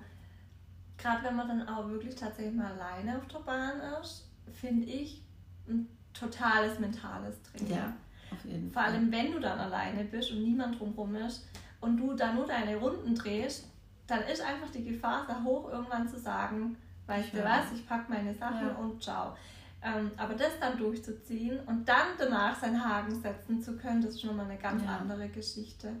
gerade 1.01 1.23
wenn 1.23 1.35
man 1.35 1.47
dann 1.47 1.67
auch 1.67 1.87
wirklich 1.89 2.15
tatsächlich 2.15 2.55
mal 2.55 2.71
alleine 2.71 3.17
auf 3.17 3.27
der 3.27 3.39
Bahn 3.39 3.79
ist, 4.01 4.29
finde 4.53 4.85
ich 4.85 5.23
ein 5.67 5.87
totales 6.13 6.79
mentales 6.79 7.41
Training. 7.43 7.77
Ja, 7.77 7.93
auf 8.31 8.45
jeden 8.45 8.71
Vor 8.71 8.81
Fall. 8.81 8.93
allem, 8.93 9.11
wenn 9.11 9.31
du 9.31 9.39
dann 9.39 9.59
alleine 9.59 10.03
bist 10.03 10.31
und 10.31 10.43
niemand 10.43 10.79
drumherum 10.79 11.15
ist 11.15 11.47
und 11.79 11.97
du 11.97 12.13
dann 12.13 12.35
nur 12.35 12.45
deine 12.45 12.77
Runden 12.77 13.15
drehst, 13.15 13.67
dann 14.07 14.21
ist 14.23 14.41
einfach 14.41 14.69
die 14.71 14.83
Gefahr 14.83 15.25
sehr 15.25 15.43
hoch, 15.43 15.69
irgendwann 15.69 16.07
zu 16.07 16.19
sagen, 16.19 16.77
weißt 17.07 17.33
ja. 17.33 17.39
du 17.39 17.45
was, 17.45 17.71
ich 17.73 17.87
packe 17.87 18.11
meine 18.11 18.33
Sachen 18.33 18.67
ja. 18.67 18.75
und 18.75 19.01
ciao. 19.01 19.35
Ähm, 19.83 20.11
aber 20.15 20.35
das 20.35 20.59
dann 20.59 20.77
durchzuziehen 20.77 21.59
und 21.65 21.89
dann 21.89 22.09
danach 22.17 22.59
seinen 22.59 22.83
Haken 22.83 23.19
setzen 23.19 23.61
zu 23.61 23.77
können, 23.77 24.01
das 24.01 24.11
ist 24.11 24.21
schon 24.21 24.35
mal 24.35 24.45
eine 24.45 24.57
ganz 24.57 24.83
ja. 24.83 24.97
andere 24.97 25.27
Geschichte. 25.29 25.93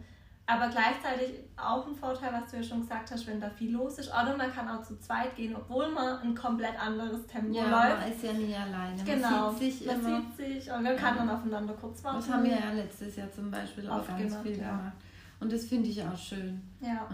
Aber 0.47 0.67
gleichzeitig 0.67 1.39
auch 1.55 1.87
ein 1.87 1.95
Vorteil, 1.95 2.33
was 2.33 2.51
du 2.51 2.57
ja 2.57 2.63
schon 2.63 2.81
gesagt 2.81 3.09
hast, 3.11 3.25
wenn 3.27 3.39
da 3.39 3.49
viel 3.49 3.71
los 3.71 3.99
ist. 3.99 4.09
Oder 4.09 4.35
man 4.35 4.51
kann 4.51 4.67
auch 4.67 4.81
zu 4.81 4.99
zweit 4.99 5.35
gehen, 5.35 5.55
obwohl 5.55 5.89
man 5.89 6.19
ein 6.19 6.35
komplett 6.35 6.77
anderes 6.81 7.25
Tempo 7.27 7.53
ja, 7.53 7.69
läuft. 7.69 8.01
Man 8.01 8.11
ist 8.11 8.23
ja 8.23 8.33
nie 8.33 8.55
alleine. 8.55 9.03
Genau. 9.03 9.51
Man 9.51 9.57
sieht 9.57 9.77
sich, 9.77 9.87
man 9.87 9.99
immer. 9.99 10.21
sieht 10.21 10.35
sich 10.35 10.71
und 10.71 10.83
man 10.83 10.95
kann 10.97 11.15
ja. 11.15 11.25
dann 11.25 11.29
aufeinander 11.29 11.73
kurz 11.73 12.03
warten. 12.03 12.17
Das 12.17 12.29
haben 12.29 12.43
wir 12.43 12.59
ja 12.59 12.71
letztes 12.73 13.15
Jahr 13.15 13.31
zum 13.31 13.49
Beispiel 13.49 13.89
auch 13.89 14.05
ganz 14.05 14.21
gemacht, 14.21 14.41
viel 14.41 14.59
ja. 14.59 14.71
gemacht. 14.71 14.93
Und 15.39 15.53
das 15.53 15.65
finde 15.65 15.89
ich 15.89 16.03
auch 16.03 16.17
schön. 16.17 16.61
Ja. 16.81 17.07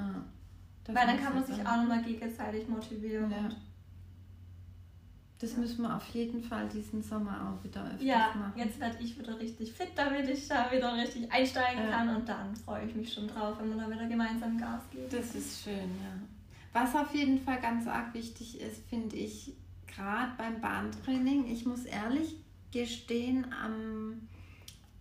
Weil 0.87 1.07
dann 1.07 1.21
kann 1.21 1.35
man 1.35 1.43
sich 1.43 1.59
auch 1.59 1.77
nochmal 1.77 2.01
gegenseitig 2.01 2.67
motivieren. 2.67 3.29
Ja. 3.29 3.49
Das 5.39 5.55
müssen 5.55 5.83
wir 5.83 5.95
auf 5.95 6.07
jeden 6.09 6.41
Fall 6.41 6.67
diesen 6.67 7.03
Sommer 7.03 7.53
auch 7.53 7.63
wieder 7.63 7.85
öfters 7.85 8.03
ja, 8.03 8.33
machen. 8.35 8.53
Ja, 8.55 8.65
jetzt 8.65 8.79
werde 8.79 8.97
ich 8.99 9.19
wieder 9.19 9.39
richtig 9.39 9.71
fit, 9.71 9.89
damit 9.95 10.27
ich 10.27 10.47
da 10.47 10.71
wieder 10.71 10.95
richtig 10.95 11.31
einsteigen 11.31 11.83
ja. 11.83 11.91
kann 11.91 12.15
und 12.15 12.27
dann 12.27 12.55
freue 12.55 12.87
ich 12.87 12.95
mich 12.95 13.13
schon 13.13 13.27
drauf, 13.27 13.57
wenn 13.59 13.69
wir 13.69 13.77
da 13.77 13.91
wieder 13.91 14.07
gemeinsam 14.07 14.57
Gas 14.57 14.81
geben. 14.91 15.05
Das 15.11 15.35
ist 15.35 15.63
schön, 15.63 15.75
ja. 15.75 16.17
Was 16.73 16.95
auf 16.95 17.13
jeden 17.13 17.39
Fall 17.39 17.61
ganz 17.61 17.87
arg 17.87 18.13
wichtig 18.15 18.59
ist, 18.59 18.83
finde 18.89 19.15
ich, 19.15 19.53
gerade 19.85 20.31
beim 20.37 20.59
Bahntraining, 20.59 21.45
ich 21.51 21.65
muss 21.65 21.85
ehrlich 21.85 22.35
gestehen, 22.71 23.45
am 23.63 24.27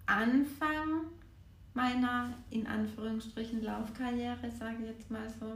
Anfang 0.04 1.02
meiner 1.72 2.34
in 2.50 2.66
Anführungsstrichen 2.66 3.62
Laufkarriere, 3.62 4.50
sage 4.50 4.76
ich 4.82 4.88
jetzt 4.88 5.10
mal 5.10 5.28
so, 5.40 5.46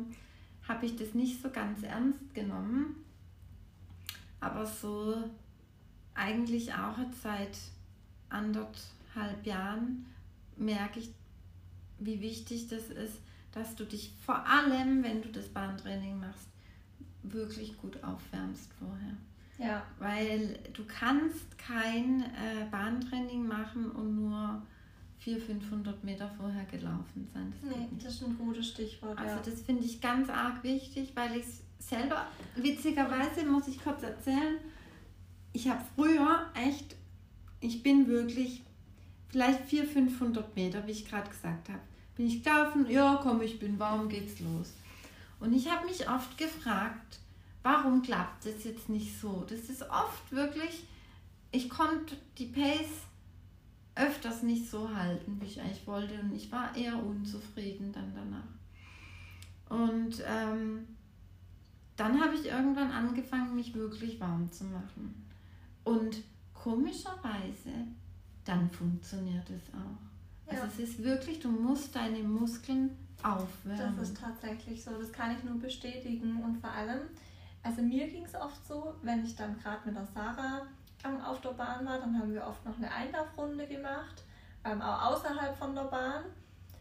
habe 0.67 0.87
ich 0.87 0.97
das 0.97 1.15
nicht 1.15 1.43
so 1.43 1.51
ganz 1.51 1.83
ernst 1.83 2.35
genommen 2.35 2.97
aber 4.41 4.67
so 4.67 5.17
eigentlich 6.15 6.73
auch 6.75 6.97
seit 7.23 7.59
anderthalb 8.29 9.45
Jahren 9.45 10.07
merke 10.57 11.01
ich, 11.01 11.11
wie 11.99 12.21
wichtig 12.21 12.69
das 12.69 12.89
ist, 12.89 13.21
dass 13.53 13.75
du 13.75 13.85
dich 13.85 14.13
vor 14.25 14.47
allem, 14.47 15.03
wenn 15.03 15.23
du 15.23 15.29
das 15.29 15.49
Bahntraining 15.49 16.19
machst, 16.21 16.49
wirklich 17.23 17.77
gut 17.79 18.03
aufwärmst 18.03 18.73
vorher. 18.79 19.17
Ja. 19.59 19.83
Weil 19.99 20.59
du 20.73 20.85
kannst 20.85 21.59
kein 21.59 22.23
äh, 22.23 22.65
Bahntraining 22.71 23.47
machen 23.47 23.91
und 23.91 24.17
nur 24.17 24.63
400, 25.19 25.63
500 25.63 26.05
Meter 26.05 26.31
vorher 26.39 26.65
gelaufen 26.65 27.29
sein. 27.33 27.53
Das 27.61 27.77
nee, 27.77 27.89
das 28.03 28.15
ist 28.15 28.23
ein 28.23 28.39
gutes 28.39 28.69
Stichwort. 28.69 29.19
Also 29.19 29.37
ja. 29.37 29.43
das 29.45 29.61
finde 29.61 29.85
ich 29.85 30.01
ganz 30.01 30.31
arg 30.31 30.63
wichtig, 30.63 31.13
weil 31.15 31.37
ich 31.37 31.45
es 31.45 31.63
selber, 31.81 32.27
witzigerweise 32.57 33.45
muss 33.45 33.69
ich 33.69 33.83
kurz 33.83 34.03
erzählen, 34.03 34.59
ich 35.53 35.69
habe 35.69 35.83
früher 35.97 36.47
echt, 36.55 36.95
ich 37.61 37.83
bin 37.83 38.07
wirklich 38.07 38.63
vielleicht 39.29 39.65
400, 39.65 39.93
500 39.93 40.57
Meter, 40.57 40.87
wie 40.87 40.93
ich 40.93 41.09
gerade 41.09 41.29
gesagt 41.29 41.69
habe, 41.69 41.81
bin 42.17 42.27
ich 42.27 42.43
gelaufen, 42.43 42.89
ja 42.89 43.19
komm, 43.23 43.43
ich 43.43 43.59
bin 43.59 43.79
warm, 43.79 44.09
geht's 44.09 44.41
los. 44.41 44.73
Und 45.41 45.55
ich 45.55 45.71
habe 45.71 45.87
mich 45.87 46.09
oft 46.09 46.37
gefragt, 46.37 47.19
warum 47.63 48.03
klappt 48.03 48.47
das 48.47 48.65
jetzt 48.65 48.89
nicht 48.89 49.19
so? 49.19 49.45
Das 49.49 49.71
ist 49.71 49.83
oft 49.83 50.31
wirklich, 50.31 50.85
ich 51.51 51.69
konnte 51.69 52.17
die 52.39 52.47
Pace 52.47 53.07
öfters 53.95 54.43
nicht 54.43 54.71
so 54.71 54.95
halten, 54.95 55.39
wie 55.41 55.47
ich 55.47 55.61
eigentlich 55.61 55.87
wollte 55.87 56.15
und 56.21 56.35
ich 56.35 56.51
war 56.53 56.77
eher 56.77 57.03
unzufrieden 57.03 57.93
dann 57.93 58.13
danach. 58.15 59.81
Und 59.83 60.23
ähm, 60.27 60.87
dann 62.01 62.19
habe 62.19 62.35
ich 62.35 62.47
irgendwann 62.47 62.91
angefangen, 62.91 63.55
mich 63.55 63.75
wirklich 63.75 64.19
warm 64.19 64.51
zu 64.51 64.65
machen. 64.65 65.27
Und 65.85 66.23
komischerweise, 66.55 67.73
dann 68.43 68.71
funktioniert 68.71 69.51
es 69.51 69.75
auch. 69.75 70.51
Also 70.51 70.63
ja. 70.63 70.69
es 70.69 70.79
ist 70.79 71.05
wirklich, 71.05 71.41
du 71.41 71.51
musst 71.51 71.95
deine 71.95 72.21
Muskeln 72.21 72.97
aufwärmen. 73.23 73.97
Das 73.99 74.09
ist 74.09 74.19
tatsächlich 74.19 74.83
so, 74.83 74.93
das 74.99 75.13
kann 75.13 75.37
ich 75.37 75.45
nur 75.45 75.59
bestätigen. 75.59 76.43
Und 76.43 76.57
vor 76.57 76.71
allem, 76.71 77.03
also 77.63 77.83
mir 77.83 78.09
ging 78.09 78.25
es 78.25 78.35
oft 78.35 78.67
so, 78.67 78.95
wenn 79.03 79.23
ich 79.23 79.37
dann 79.37 79.59
gerade 79.59 79.81
mit 79.85 79.95
der 79.95 80.07
Sarah 80.07 80.63
auf 81.27 81.43
der 81.43 81.51
Bahn 81.51 81.85
war, 81.85 81.99
dann 81.99 82.19
haben 82.19 82.33
wir 82.33 82.47
oft 82.47 82.65
noch 82.65 82.79
eine 82.79 82.91
Einlaufrunde 82.91 83.67
gemacht, 83.67 84.25
ähm, 84.65 84.81
auch 84.81 85.13
außerhalb 85.13 85.55
von 85.55 85.75
der 85.75 85.85
Bahn. 85.85 86.25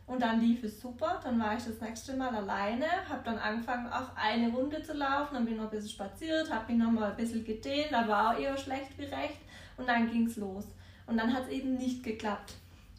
Und 0.10 0.24
dann 0.24 0.42
lief 0.42 0.64
es 0.64 0.82
super. 0.82 1.20
Dann 1.24 1.40
war 1.40 1.56
ich 1.56 1.64
das 1.64 1.80
nächste 1.80 2.16
Mal 2.16 2.34
alleine, 2.34 2.88
habe 3.08 3.22
dann 3.24 3.38
angefangen, 3.38 3.94
auch 3.94 4.16
eine 4.16 4.50
Runde 4.50 4.82
zu 4.82 4.94
laufen. 4.94 5.36
Dann 5.36 5.46
bin 5.46 5.54
ich 5.54 5.60
noch 5.60 5.68
ein 5.68 5.70
bisschen 5.70 5.92
spaziert, 5.92 6.52
habe 6.52 6.74
mich 6.74 6.82
noch 6.84 6.90
mal 6.90 7.12
ein 7.12 7.16
bisschen 7.16 7.46
gedehnt, 7.46 7.92
da 7.92 8.08
war 8.08 8.32
auch 8.32 8.40
eher 8.40 8.58
schlecht 8.58 8.98
wie 8.98 9.04
recht. 9.04 9.40
Und 9.78 9.88
dann 9.88 10.10
ging 10.10 10.26
es 10.26 10.36
los. 10.38 10.66
Und 11.06 11.18
dann 11.18 11.32
hat 11.32 11.44
es 11.44 11.50
eben 11.50 11.76
nicht 11.76 12.04
geklappt. 12.04 12.56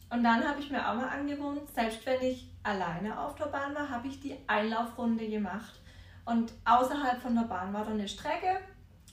Und 0.08 0.22
dann 0.22 0.48
habe 0.48 0.60
ich 0.60 0.70
mir 0.70 0.88
auch 0.88 0.94
mal 0.94 1.08
angewohnt, 1.08 1.68
selbst 1.74 2.06
wenn 2.06 2.22
ich 2.22 2.48
alleine 2.62 3.18
auf 3.18 3.34
der 3.34 3.46
Bahn 3.46 3.74
war, 3.74 3.90
habe 3.90 4.06
ich 4.06 4.20
die 4.20 4.36
Einlaufrunde 4.46 5.28
gemacht. 5.28 5.80
Und 6.24 6.52
außerhalb 6.64 7.20
von 7.20 7.34
der 7.34 7.42
Bahn 7.42 7.72
war 7.72 7.84
dann 7.84 7.94
eine 7.94 8.06
Strecke. 8.06 8.60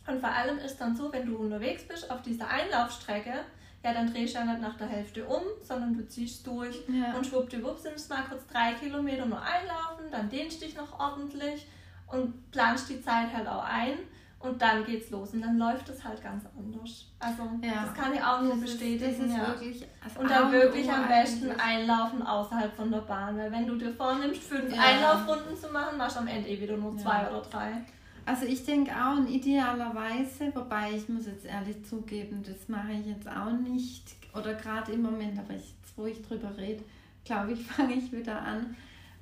Und 0.05 0.19
vor 0.19 0.29
allem 0.29 0.59
ist 0.59 0.77
dann 0.77 0.95
so, 0.95 1.11
wenn 1.11 1.25
du 1.25 1.35
unterwegs 1.37 1.87
bist 1.87 2.11
auf 2.11 2.21
dieser 2.21 2.47
Einlaufstrecke, 2.47 3.43
ja, 3.83 3.93
dann 3.93 4.11
drehst 4.11 4.35
du 4.35 4.39
ja 4.39 4.45
nicht 4.45 4.61
nach 4.61 4.77
der 4.77 4.87
Hälfte 4.87 5.25
um, 5.25 5.41
sondern 5.61 5.93
du 5.93 6.07
ziehst 6.07 6.45
durch 6.45 6.83
ja. 6.87 7.15
und 7.15 7.25
schwuppdiwupp 7.25 7.79
sind 7.79 7.95
es 7.95 8.09
mal 8.09 8.23
kurz 8.27 8.45
drei 8.47 8.73
Kilometer 8.73 9.25
nur 9.25 9.41
einlaufen, 9.41 10.11
dann 10.11 10.29
dehnst 10.29 10.61
dich 10.61 10.75
noch 10.75 10.99
ordentlich 10.99 11.67
und 12.07 12.51
planst 12.51 12.89
die 12.89 13.01
Zeit 13.01 13.33
halt 13.33 13.47
auch 13.47 13.63
ein 13.63 13.97
und 14.39 14.61
dann 14.61 14.85
geht's 14.85 15.09
los 15.09 15.33
und 15.33 15.41
dann 15.41 15.57
läuft 15.57 15.89
es 15.89 16.03
halt 16.03 16.21
ganz 16.21 16.43
anders. 16.57 17.05
Also 17.19 17.43
ja. 17.61 17.85
das 17.85 17.93
kann 17.93 18.13
ich 18.13 18.21
auch 18.21 18.41
nur 18.41 18.51
das 18.51 18.61
bestätigen. 18.61 19.09
Ist, 19.09 19.19
das 19.19 19.27
ist 19.27 19.37
ja. 19.37 19.47
wirklich, 19.47 19.85
und 20.19 20.29
dann 20.29 20.51
wirklich 20.51 20.91
am 20.91 21.07
besten 21.07 21.51
einlaufen 21.51 22.21
außerhalb 22.21 22.75
von 22.75 22.91
der 22.91 22.99
Bahn, 22.99 23.37
weil 23.37 23.51
wenn 23.51 23.67
du 23.67 23.75
dir 23.75 23.93
vornimmst, 23.93 24.43
fünf 24.43 24.73
ja. 24.73 24.81
Einlaufrunden 24.81 25.55
zu 25.55 25.69
machen, 25.69 25.97
machst 25.97 26.17
du 26.17 26.21
am 26.21 26.27
Ende 26.27 26.49
eh 26.49 26.61
wieder 26.61 26.77
nur 26.77 26.97
zwei 26.97 27.27
oder 27.29 27.41
drei. 27.41 27.83
Also 28.27 28.45
ich 28.45 28.65
denke 28.65 28.91
auch 28.91 29.15
in 29.15 29.27
idealer 29.29 29.95
Weise, 29.95 30.53
wobei 30.53 30.91
ich 30.93 31.07
muss 31.07 31.27
jetzt 31.27 31.45
ehrlich 31.45 31.85
zugeben, 31.85 32.43
das 32.45 32.67
mache 32.67 32.91
ich 32.91 33.05
jetzt 33.05 33.25
auch 33.25 33.53
nicht 33.53 34.03
oder 34.35 34.53
gerade 34.53 34.91
im 34.91 35.01
Moment, 35.01 35.39
aber 35.39 35.53
jetzt, 35.53 35.73
wo 35.95 36.05
ich 36.05 36.21
drüber 36.21 36.51
rede, 36.57 36.83
glaube 37.23 37.53
ich, 37.53 37.61
fange 37.65 37.93
ich 37.93 38.11
wieder 38.11 38.41
an. 38.41 38.75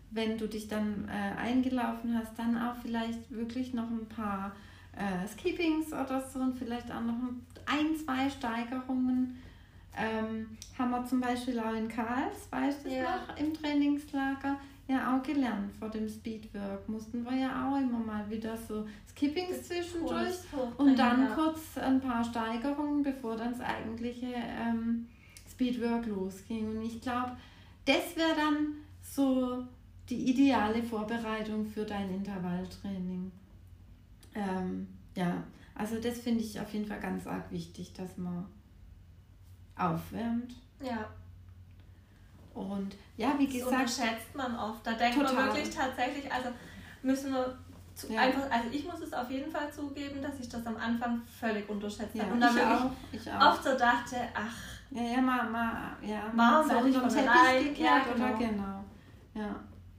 Wenn 0.09 0.39
du 0.39 0.47
dich 0.47 0.67
dann 0.67 1.07
äh, 1.07 1.39
eingelaufen 1.39 2.17
hast, 2.17 2.31
dann 2.39 2.57
auch 2.57 2.77
vielleicht 2.81 3.29
wirklich 3.29 3.75
noch 3.75 3.91
ein 3.91 4.07
paar 4.09 4.55
äh, 4.97 5.27
Skippings 5.27 5.93
oder 5.93 6.27
so 6.27 6.39
und 6.39 6.57
vielleicht 6.57 6.91
auch 6.91 7.01
noch 7.01 7.13
ein, 7.67 7.95
zwei 8.03 8.27
Steigerungen. 8.27 9.37
Ähm, 9.95 10.57
haben 10.79 10.89
wir 10.89 11.05
zum 11.05 11.21
Beispiel 11.21 11.59
auch 11.59 11.75
in 11.75 11.87
Karls, 11.87 12.47
weißt 12.49 12.85
du 12.85 12.89
ja. 12.89 13.03
noch, 13.03 13.37
im 13.37 13.53
Trainingslager 13.53 14.57
ja 14.87 15.15
auch 15.17 15.23
gelernt 15.23 15.73
vor 15.73 15.89
dem 15.89 16.07
Speedwork. 16.07 16.87
Mussten 16.87 17.23
wir 17.23 17.35
ja 17.35 17.67
auch 17.67 17.77
immer 17.77 17.99
mal 17.99 18.29
wieder 18.29 18.55
so 18.55 18.85
Skippings 19.09 19.63
zwischendurch 19.63 20.35
und 20.77 20.97
dann 20.97 21.21
ja. 21.21 21.35
kurz 21.35 21.77
ein 21.77 21.99
paar 21.99 22.23
Steigerungen, 22.23 23.03
bevor 23.03 23.35
dann 23.35 23.51
das 23.51 23.61
eigentliche 23.61 24.33
ähm, 24.35 25.07
Speedwork 25.49 26.05
losging. 26.05 26.77
Und 26.77 26.83
ich 26.83 27.01
glaube, 27.01 27.31
das 27.85 28.15
wäre 28.15 28.35
dann 28.35 28.67
so 29.01 29.63
die 30.09 30.29
ideale 30.29 30.83
Vorbereitung 30.83 31.65
für 31.65 31.83
dein 31.83 32.13
Intervalltraining. 32.13 33.31
Ähm, 34.35 34.87
ja, 35.15 35.43
also 35.73 35.99
das 35.99 36.19
finde 36.19 36.41
ich 36.41 36.59
auf 36.59 36.71
jeden 36.73 36.85
Fall 36.85 36.99
ganz 36.99 37.25
arg 37.25 37.51
wichtig, 37.51 37.93
dass 37.93 38.17
man 38.17 38.45
aufwärmt. 39.75 40.55
Ja. 40.81 41.09
Und 42.55 42.95
ja, 43.17 43.35
wie 43.37 43.47
gesagt. 43.47 43.71
Das 43.71 43.99
unterschätzt 43.99 44.33
man 44.33 44.57
oft. 44.57 44.87
Da 44.87 44.93
denkt 44.93 45.17
total. 45.17 45.33
man 45.35 45.45
wirklich 45.47 45.69
tatsächlich, 45.69 46.31
also 46.31 46.49
müssen 47.03 47.33
wir 47.33 47.57
zu, 47.93 48.11
ja. 48.11 48.21
einfach, 48.21 48.49
also 48.49 48.69
ich 48.71 48.85
muss 48.85 49.01
es 49.01 49.13
auf 49.13 49.29
jeden 49.29 49.51
Fall 49.51 49.71
zugeben, 49.71 50.21
dass 50.21 50.39
ich 50.39 50.49
das 50.49 50.65
am 50.65 50.77
Anfang 50.77 51.21
völlig 51.39 51.69
unterschätzt 51.69 52.15
ja, 52.15 52.23
habe. 52.23 52.33
Und 52.33 52.41
dann 52.41 52.55
ich, 53.11 53.21
ich 53.21 53.33
oft 53.33 53.63
so 53.63 53.77
dachte, 53.77 54.15
ach. 54.33 54.55
Ja, 54.91 55.01
ja, 55.01 55.21
mal, 55.21 55.49
mal, 55.49 55.97
ja. 56.01 56.63
Soll 56.63 56.89
ich 56.89 56.97
von 56.97 57.09
Teppich 57.09 57.79
ja, 57.79 57.99
genau. 57.99 58.25
Oder 58.25 58.37
genau. 58.37 58.83
Ja. 59.33 59.55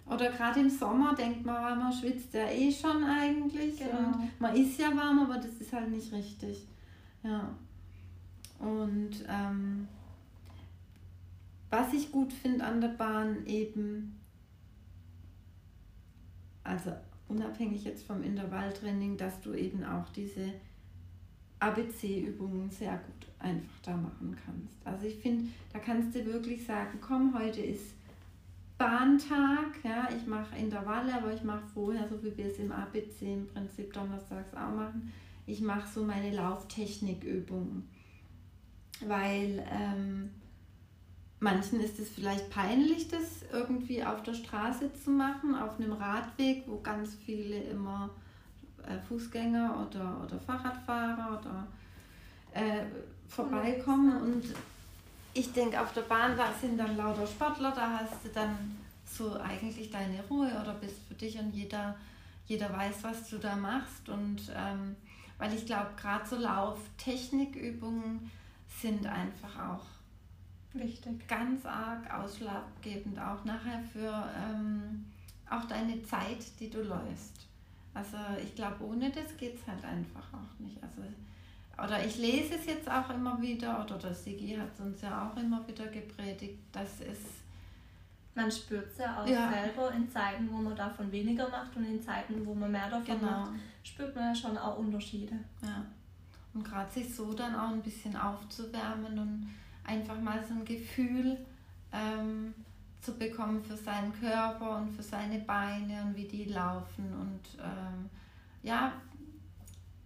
Oder 0.06 0.30
gerade 0.30 0.60
im 0.60 0.70
Sommer 0.70 1.14
denkt 1.14 1.44
man, 1.44 1.78
man 1.78 1.92
schwitzt 1.92 2.32
ja 2.32 2.48
eh 2.48 2.72
schon 2.72 3.04
eigentlich. 3.04 3.78
Genau. 3.78 3.98
Und 3.98 4.40
man 4.40 4.54
ist 4.54 4.78
ja 4.78 4.96
warm, 4.96 5.18
aber 5.20 5.36
das 5.36 5.54
ist 5.60 5.72
halt 5.72 5.90
nicht 5.90 6.12
richtig. 6.12 6.66
Ja. 7.22 7.50
Und 8.58 9.24
ähm, 9.28 9.88
was 11.70 11.92
ich 11.92 12.12
gut 12.12 12.32
finde 12.32 12.64
an 12.64 12.80
der 12.80 12.88
Bahn 12.88 13.44
eben, 13.46 14.20
also 16.62 16.92
unabhängig 17.28 17.84
jetzt 17.84 18.06
vom 18.06 18.22
Intervalltraining, 18.22 19.16
dass 19.16 19.40
du 19.40 19.54
eben 19.54 19.84
auch 19.84 20.08
diese 20.10 20.52
ABC-Übungen 21.58 22.70
sehr 22.70 22.98
gut 22.98 23.26
einfach 23.38 23.80
da 23.82 23.96
machen 23.96 24.36
kannst. 24.44 24.86
Also 24.86 25.06
ich 25.06 25.16
finde, 25.16 25.48
da 25.72 25.78
kannst 25.78 26.14
du 26.14 26.24
wirklich 26.26 26.64
sagen, 26.64 26.98
komm, 27.00 27.36
heute 27.36 27.60
ist 27.60 27.94
Bahntag, 28.78 29.82
ja, 29.84 30.08
ich 30.14 30.26
mache 30.26 30.56
Intervalle, 30.56 31.14
aber 31.14 31.32
ich 31.32 31.42
mache 31.42 31.66
vorher, 31.72 32.06
so 32.08 32.22
wie 32.22 32.36
wir 32.36 32.46
es 32.46 32.58
im 32.58 32.72
ABC 32.72 33.32
im 33.32 33.46
Prinzip 33.46 33.92
donnerstags 33.92 34.52
auch 34.54 34.74
machen, 34.74 35.12
ich 35.46 35.60
mache 35.60 35.88
so 35.88 36.04
meine 36.04 36.34
Lauftechnikübungen, 36.34 37.88
weil 39.06 39.64
ähm, 39.70 40.30
Manchen 41.38 41.80
ist 41.80 41.98
es 41.98 42.08
vielleicht 42.08 42.48
peinlich, 42.50 43.08
das 43.08 43.42
irgendwie 43.52 44.02
auf 44.02 44.22
der 44.22 44.34
Straße 44.34 44.90
zu 44.94 45.10
machen, 45.10 45.54
auf 45.54 45.78
einem 45.78 45.92
Radweg, 45.92 46.64
wo 46.66 46.80
ganz 46.80 47.14
viele 47.26 47.60
immer 47.64 48.08
äh, 48.86 48.98
Fußgänger 49.06 49.86
oder, 49.86 50.24
oder 50.24 50.38
Fahrradfahrer 50.40 51.38
oder 51.40 51.66
äh, 52.52 52.86
vorbeikommen. 53.28 54.22
Und 54.22 54.44
ich 55.34 55.52
denke, 55.52 55.78
auf 55.80 55.92
der 55.92 56.02
Bahn, 56.02 56.36
da 56.36 56.52
sind 56.58 56.78
dann 56.78 56.96
lauter 56.96 57.26
Sportler, 57.26 57.72
da 57.72 58.00
hast 58.00 58.24
du 58.24 58.28
dann 58.30 58.76
so 59.04 59.38
eigentlich 59.38 59.90
deine 59.90 60.22
Ruhe 60.30 60.48
oder 60.48 60.74
bist 60.80 60.96
für 61.06 61.14
dich 61.14 61.38
und 61.38 61.54
jeder, 61.54 61.96
jeder 62.46 62.72
weiß, 62.72 63.02
was 63.02 63.28
du 63.28 63.38
da 63.38 63.56
machst. 63.56 64.08
Und 64.08 64.40
ähm, 64.56 64.96
weil 65.38 65.52
ich 65.52 65.66
glaube, 65.66 65.90
gerade 66.00 66.26
so 66.26 66.36
Lauftechnikübungen 66.36 68.30
sind 68.80 69.06
einfach 69.06 69.70
auch 69.70 69.95
Wichtig. 70.78 71.26
Ganz 71.28 71.64
arg 71.64 72.12
ausschlaggebend 72.12 73.18
auch 73.18 73.44
nachher 73.44 73.80
für 73.92 74.28
ähm, 74.36 75.04
auch 75.48 75.64
deine 75.64 76.02
Zeit, 76.02 76.44
die 76.60 76.70
du 76.70 76.82
läufst. 76.82 77.46
Also 77.94 78.18
ich 78.42 78.54
glaube, 78.54 78.84
ohne 78.84 79.10
das 79.10 79.36
geht 79.36 79.54
es 79.54 79.66
halt 79.66 79.82
einfach 79.84 80.32
auch 80.32 80.60
nicht. 80.60 80.76
Also, 80.82 81.02
oder 81.82 82.04
ich 82.04 82.18
lese 82.18 82.54
es 82.54 82.66
jetzt 82.66 82.90
auch 82.90 83.08
immer 83.10 83.40
wieder, 83.40 83.82
oder 83.84 83.98
der 83.98 84.14
Sigi 84.14 84.54
hat 84.54 84.68
es 84.74 84.80
uns 84.80 85.00
ja 85.00 85.30
auch 85.30 85.36
immer 85.36 85.66
wieder 85.66 85.86
gepredigt, 85.86 86.58
dass 86.72 87.00
es 87.00 87.18
man 88.36 88.52
spürt 88.52 88.92
es 88.92 88.98
ja 88.98 89.22
auch 89.22 89.26
ja. 89.26 89.50
selber 89.50 89.90
in 89.92 90.10
Zeiten, 90.10 90.48
wo 90.52 90.58
man 90.58 90.76
davon 90.76 91.10
weniger 91.10 91.48
macht 91.48 91.74
und 91.74 91.86
in 91.86 92.02
Zeiten, 92.02 92.44
wo 92.44 92.54
man 92.54 92.70
mehr 92.70 92.90
davon 92.90 93.18
genau. 93.18 93.30
macht, 93.30 93.52
spürt 93.82 94.14
man 94.14 94.24
ja 94.24 94.34
schon 94.34 94.58
auch 94.58 94.76
Unterschiede. 94.76 95.34
Ja. 95.62 95.86
Und 96.52 96.62
gerade 96.62 96.92
sich 96.92 97.14
so 97.14 97.32
dann 97.32 97.54
auch 97.54 97.70
ein 97.70 97.80
bisschen 97.80 98.14
aufzuwärmen 98.14 99.18
und 99.18 99.48
einfach 99.86 100.20
mal 100.20 100.44
so 100.46 100.54
ein 100.54 100.64
Gefühl 100.64 101.38
ähm, 101.92 102.52
zu 103.00 103.16
bekommen 103.16 103.62
für 103.62 103.76
seinen 103.76 104.12
Körper 104.18 104.78
und 104.78 104.90
für 104.90 105.02
seine 105.02 105.38
Beine 105.40 106.02
und 106.02 106.16
wie 106.16 106.26
die 106.26 106.44
laufen 106.44 107.04
und 107.20 107.62
ähm, 107.62 108.10
ja, 108.62 108.92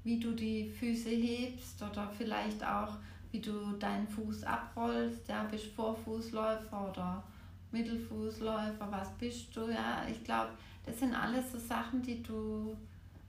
wie 0.04 0.18
du 0.18 0.32
die 0.32 0.68
Füße 0.68 1.08
hebst 1.08 1.82
oder 1.82 2.10
vielleicht 2.16 2.64
auch, 2.64 2.96
wie 3.32 3.40
du 3.40 3.72
deinen 3.78 4.08
Fuß 4.08 4.44
abrollst, 4.44 5.28
ja, 5.28 5.44
bist 5.44 5.66
Vorfußläufer 5.66 6.90
oder 6.90 7.22
Mittelfußläufer, 7.70 8.88
was 8.90 9.08
bist 9.18 9.54
du, 9.56 9.68
ja, 9.68 10.04
ich 10.10 10.22
glaube, 10.24 10.50
das 10.84 10.98
sind 10.98 11.14
alles 11.14 11.52
so 11.52 11.58
Sachen, 11.58 12.02
die 12.02 12.22
du 12.22 12.76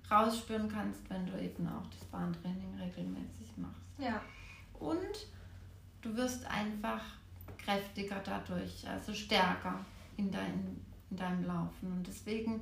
rausspüren 0.09 0.67
kannst, 0.67 1.09
wenn 1.09 1.25
du 1.25 1.39
eben 1.39 1.67
auch 1.67 1.85
das 1.87 2.03
Bahntraining 2.05 2.73
regelmäßig 2.79 3.55
machst. 3.57 3.81
Ja. 3.97 4.21
Und 4.79 5.27
du 6.01 6.15
wirst 6.15 6.45
einfach 6.45 7.01
kräftiger 7.57 8.21
dadurch, 8.23 8.87
also 8.87 9.13
stärker 9.13 9.85
in, 10.17 10.31
dein, 10.31 10.79
in 11.09 11.17
deinem 11.17 11.45
Laufen. 11.45 11.91
Und 11.91 12.07
deswegen, 12.07 12.61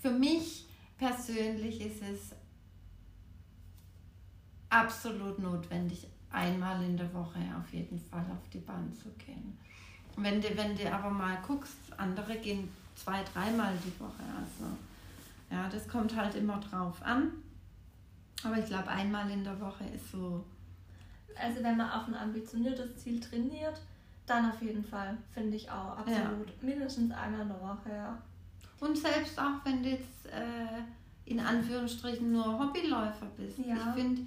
für 0.00 0.10
mich 0.10 0.66
persönlich 0.98 1.80
ist 1.80 2.02
es 2.02 2.32
absolut 4.68 5.38
notwendig, 5.38 6.06
einmal 6.30 6.82
in 6.84 6.96
der 6.96 7.12
Woche 7.14 7.38
auf 7.58 7.72
jeden 7.72 7.98
Fall 7.98 8.24
auf 8.30 8.48
die 8.52 8.58
Bahn 8.58 8.92
zu 8.92 9.08
gehen. 9.12 9.56
Wenn 10.16 10.40
du, 10.40 10.56
wenn 10.56 10.76
du 10.76 10.92
aber 10.92 11.10
mal 11.10 11.38
guckst, 11.46 11.76
andere 11.96 12.36
gehen 12.38 12.68
zwei, 12.94 13.22
dreimal 13.22 13.74
die 13.84 14.00
Woche. 14.00 14.22
Also 14.38 14.76
ja, 15.50 15.68
das 15.68 15.86
kommt 15.86 16.16
halt 16.16 16.34
immer 16.34 16.58
drauf 16.58 17.02
an. 17.02 17.30
Aber 18.42 18.58
ich 18.58 18.66
glaube, 18.66 18.88
einmal 18.88 19.30
in 19.30 19.44
der 19.44 19.58
Woche 19.60 19.84
ist 19.94 20.10
so 20.10 20.44
also 21.40 21.62
wenn 21.62 21.76
man 21.76 21.90
auf 21.90 22.08
ein 22.08 22.14
ambitioniertes 22.14 22.96
Ziel 22.96 23.20
trainiert, 23.20 23.80
dann 24.26 24.50
auf 24.50 24.60
jeden 24.60 24.84
Fall, 24.84 25.16
finde 25.32 25.56
ich 25.56 25.70
auch, 25.70 25.98
absolut. 25.98 26.48
Ja. 26.48 26.54
Mindestens 26.60 27.12
einmal 27.12 27.42
in 27.42 27.48
der 27.48 27.60
Woche, 27.60 27.90
ja. 27.90 28.18
Und 28.80 28.96
selbst 28.98 29.38
auch 29.38 29.64
wenn 29.64 29.82
du 29.82 29.90
jetzt 29.90 30.26
äh, 30.26 30.82
in 31.24 31.40
Anführungsstrichen 31.40 32.32
nur 32.32 32.58
Hobbyläufer 32.58 33.26
bist. 33.36 33.58
Ja. 33.58 33.76
Ich 33.76 34.02
finde, 34.02 34.22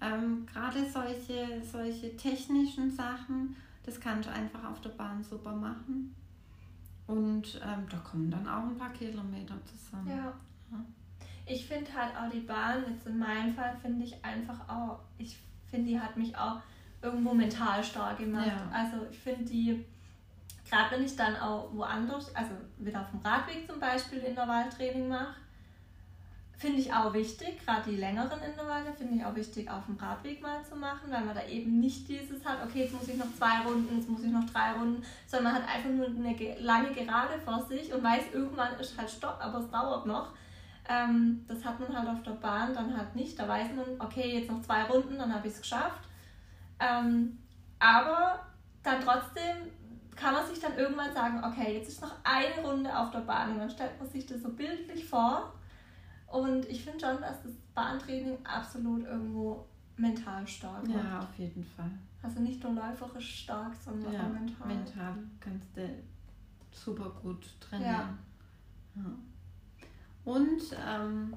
ähm, 0.00 0.46
gerade 0.46 0.84
solche, 0.88 1.62
solche 1.62 2.16
technischen 2.16 2.90
Sachen, 2.90 3.56
das 3.84 4.00
kannst 4.00 4.28
du 4.28 4.32
einfach 4.32 4.64
auf 4.70 4.80
der 4.80 4.90
Bahn 4.90 5.22
super 5.22 5.52
machen. 5.52 6.14
Und 7.06 7.60
ähm, 7.64 7.86
da 7.90 7.98
kommen 7.98 8.30
dann 8.30 8.46
auch 8.48 8.64
ein 8.64 8.76
paar 8.76 8.92
Kilometer 8.92 9.54
zusammen. 9.66 10.08
Ja. 10.08 10.32
ja. 10.70 10.84
Ich 11.46 11.66
finde 11.66 11.92
halt 11.92 12.16
auch 12.16 12.30
die 12.30 12.40
Bahn, 12.40 12.84
jetzt 12.88 13.06
in 13.06 13.18
meinem 13.18 13.54
Fall, 13.54 13.76
finde 13.80 14.04
ich 14.04 14.24
einfach 14.24 14.68
auch, 14.68 15.00
ich 15.18 15.36
finde, 15.72 15.90
die 15.90 16.00
hat 16.00 16.16
mich 16.16 16.36
auch 16.36 16.58
irgendwo 17.00 17.34
mental 17.34 17.82
stark 17.82 18.18
gemacht. 18.18 18.46
Ja. 18.46 18.70
Also 18.72 19.06
ich 19.10 19.18
finde 19.18 19.44
die, 19.44 19.84
gerade 20.68 20.94
wenn 20.94 21.04
ich 21.04 21.16
dann 21.16 21.34
auch 21.36 21.72
woanders, 21.72 22.34
also 22.36 22.52
wieder 22.78 23.00
auf 23.00 23.10
dem 23.10 23.20
Radweg 23.20 23.66
zum 23.66 23.80
Beispiel 23.80 24.18
Intervalltraining 24.18 25.08
mache, 25.08 25.34
finde 26.56 26.78
ich 26.78 26.94
auch 26.94 27.12
wichtig, 27.12 27.58
gerade 27.64 27.90
die 27.90 27.96
längeren 27.96 28.40
Intervalle 28.40 28.92
finde 28.96 29.16
ich 29.16 29.24
auch 29.24 29.34
wichtig 29.34 29.68
auf 29.68 29.84
dem 29.86 29.96
Radweg 29.96 30.40
mal 30.40 30.64
zu 30.64 30.76
machen, 30.76 31.10
weil 31.10 31.24
man 31.24 31.34
da 31.34 31.44
eben 31.48 31.80
nicht 31.80 32.06
dieses 32.06 32.44
hat, 32.44 32.58
okay, 32.64 32.84
jetzt 32.84 32.92
muss 32.92 33.08
ich 33.08 33.16
noch 33.16 33.34
zwei 33.36 33.62
Runden, 33.66 33.96
jetzt 33.96 34.08
muss 34.08 34.22
ich 34.22 34.30
noch 34.30 34.48
drei 34.48 34.70
Runden, 34.72 35.02
sondern 35.26 35.54
man 35.54 35.62
hat 35.62 35.74
einfach 35.74 35.90
nur 35.90 36.06
eine 36.06 36.60
lange 36.60 36.92
Gerade 36.92 37.40
vor 37.44 37.60
sich 37.66 37.92
und 37.92 38.04
weiß, 38.04 38.26
irgendwann 38.32 38.78
ist 38.78 38.96
halt 38.96 39.10
Stopp, 39.10 39.38
aber 39.40 39.58
es 39.58 39.70
dauert 39.70 40.06
noch. 40.06 40.28
Ähm, 40.88 41.44
das 41.46 41.64
hat 41.64 41.78
man 41.78 41.96
halt 41.96 42.08
auf 42.08 42.22
der 42.22 42.32
Bahn 42.32 42.74
dann 42.74 42.96
halt 42.96 43.14
nicht. 43.14 43.38
Da 43.38 43.46
weiß 43.48 43.68
man, 43.74 44.00
okay, 44.00 44.38
jetzt 44.38 44.50
noch 44.50 44.62
zwei 44.62 44.84
Runden, 44.84 45.18
dann 45.18 45.32
habe 45.32 45.46
ich 45.46 45.54
es 45.54 45.60
geschafft. 45.60 46.08
Ähm, 46.80 47.38
aber 47.78 48.40
dann 48.82 49.00
trotzdem 49.00 49.70
kann 50.16 50.34
man 50.34 50.46
sich 50.46 50.60
dann 50.60 50.76
irgendwann 50.76 51.12
sagen, 51.12 51.42
okay, 51.44 51.74
jetzt 51.78 51.88
ist 51.88 52.02
noch 52.02 52.14
eine 52.24 52.66
Runde 52.66 52.96
auf 52.96 53.10
der 53.10 53.20
Bahn 53.20 53.52
und 53.52 53.58
dann 53.58 53.70
stellt 53.70 53.98
man 53.98 54.08
sich 54.08 54.26
das 54.26 54.42
so 54.42 54.50
bildlich 54.50 55.04
vor. 55.04 55.52
Und 56.26 56.66
ich 56.68 56.84
finde 56.84 57.00
schon, 57.00 57.20
dass 57.20 57.42
das 57.42 57.52
Bahntraining 57.74 58.38
absolut 58.44 59.04
irgendwo 59.04 59.66
mental 59.96 60.46
stark 60.46 60.86
macht. 60.88 61.04
Ja, 61.04 61.18
auf 61.20 61.38
jeden 61.38 61.64
Fall. 61.64 61.90
Also 62.22 62.40
nicht 62.40 62.62
nur 62.62 62.72
läuferisch 62.74 63.42
stark, 63.42 63.74
sondern 63.74 64.12
ja, 64.12 64.20
auch 64.20 64.28
mental. 64.28 64.66
Mental 64.66 65.14
kannst 65.40 65.76
du 65.76 65.88
super 66.70 67.10
gut 67.22 67.44
trainieren. 67.60 68.18
Ja. 68.94 69.02
ja. 69.02 69.10
Und 70.24 70.62
ähm, 70.88 71.34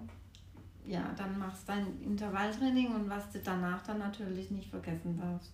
ja, 0.85 1.11
dann 1.17 1.37
machst 1.39 1.67
du 1.67 1.73
dein 1.73 2.01
Intervalltraining 2.01 2.93
und 2.93 3.09
was 3.09 3.31
du 3.31 3.39
danach 3.39 3.81
dann 3.83 3.99
natürlich 3.99 4.51
nicht 4.51 4.69
vergessen 4.69 5.17
darfst. 5.17 5.53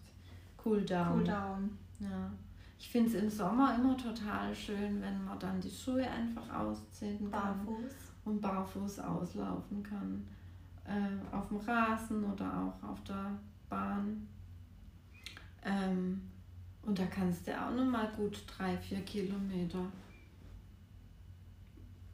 Cooldown. 0.57 1.13
Cooldown. 1.13 1.77
Ja. 1.99 2.31
Ich 2.77 2.89
finde 2.89 3.09
es 3.09 3.23
im 3.23 3.29
Sommer 3.29 3.75
immer 3.75 3.95
total 3.95 4.53
schön, 4.53 5.01
wenn 5.01 5.23
man 5.23 5.39
dann 5.39 5.61
die 5.61 5.69
Schuhe 5.69 6.05
einfach 6.09 6.53
ausziehen 6.53 7.31
kann. 7.31 7.65
Barfuß. 7.65 7.93
Und 8.25 8.41
barfuß 8.41 8.99
auslaufen 8.99 9.81
kann. 9.81 10.27
Äh, 10.85 11.35
auf 11.35 11.47
dem 11.47 11.57
Rasen 11.57 12.23
oder 12.23 12.45
auch 12.45 12.89
auf 12.89 13.03
der 13.03 13.37
Bahn. 13.69 14.27
Ähm, 15.63 16.21
und 16.83 16.97
da 16.97 17.05
kannst 17.05 17.47
du 17.47 17.51
auch 17.51 17.71
nochmal 17.71 18.11
gut 18.15 18.43
drei, 18.47 18.75
vier 18.77 19.01
Kilometer 19.01 19.85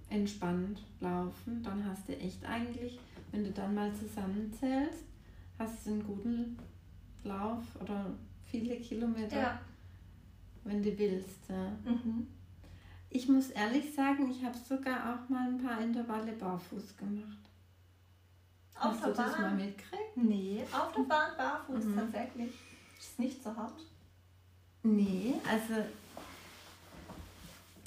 entspannt 0.10 0.82
laufen, 1.00 1.62
dann 1.64 1.84
hast 1.86 2.08
du 2.08 2.18
echt 2.18 2.44
eigentlich, 2.46 3.00
wenn 3.32 3.44
du 3.44 3.52
dann 3.52 3.76
mal 3.76 3.94
zusammenzählst, 3.94 5.04
hast 5.60 5.86
du 5.86 5.92
einen 5.92 6.04
guten 6.06 6.58
Lauf 7.24 7.64
oder 7.82 8.12
viele 8.46 8.78
Kilometer. 8.80 9.38
Ja. 9.42 9.60
wenn 10.64 10.84
du 10.84 10.98
willst. 10.98 11.50
Ja. 11.50 11.70
Mhm. 11.86 12.28
Ich 13.10 13.30
muss 13.30 13.50
ehrlich 13.52 13.94
sagen, 13.94 14.30
ich 14.30 14.44
habe 14.44 14.58
sogar 14.58 15.14
auch 15.16 15.30
mal 15.30 15.48
ein 15.50 15.58
paar 15.58 15.80
Intervalle 15.82 16.34
barfuß 16.34 16.98
gemacht. 16.98 17.38
Auf 18.76 18.92
Hast 18.92 19.02
der 19.02 19.08
du 19.12 19.14
das 19.16 19.32
mal 19.40 19.44
Bahn? 19.50 19.56
mitgekriegt? 19.56 20.18
Nee, 20.18 20.64
auf 20.74 20.92
der 20.94 21.04
Bahn 21.04 21.38
barfuß 21.38 21.86
Mhm. 21.86 21.96
tatsächlich. 21.96 22.52
Ist 23.00 23.18
nicht 23.20 23.42
so 23.42 23.56
hart. 23.56 23.80
Nee, 24.84 25.36
also 25.50 25.82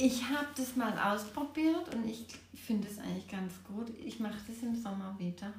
ich 0.01 0.25
habe 0.29 0.47
das 0.57 0.77
mal 0.77 0.97
ausprobiert 0.99 1.95
und 1.95 2.07
ich 2.07 2.27
finde 2.55 2.89
es 2.89 2.99
eigentlich 2.99 3.29
ganz 3.29 3.53
gut. 3.65 3.89
Ich 4.05 4.19
mache 4.21 4.39
das 4.47 4.63
im 4.63 4.75
Sommer 4.75 5.15
wieder. 5.19 5.53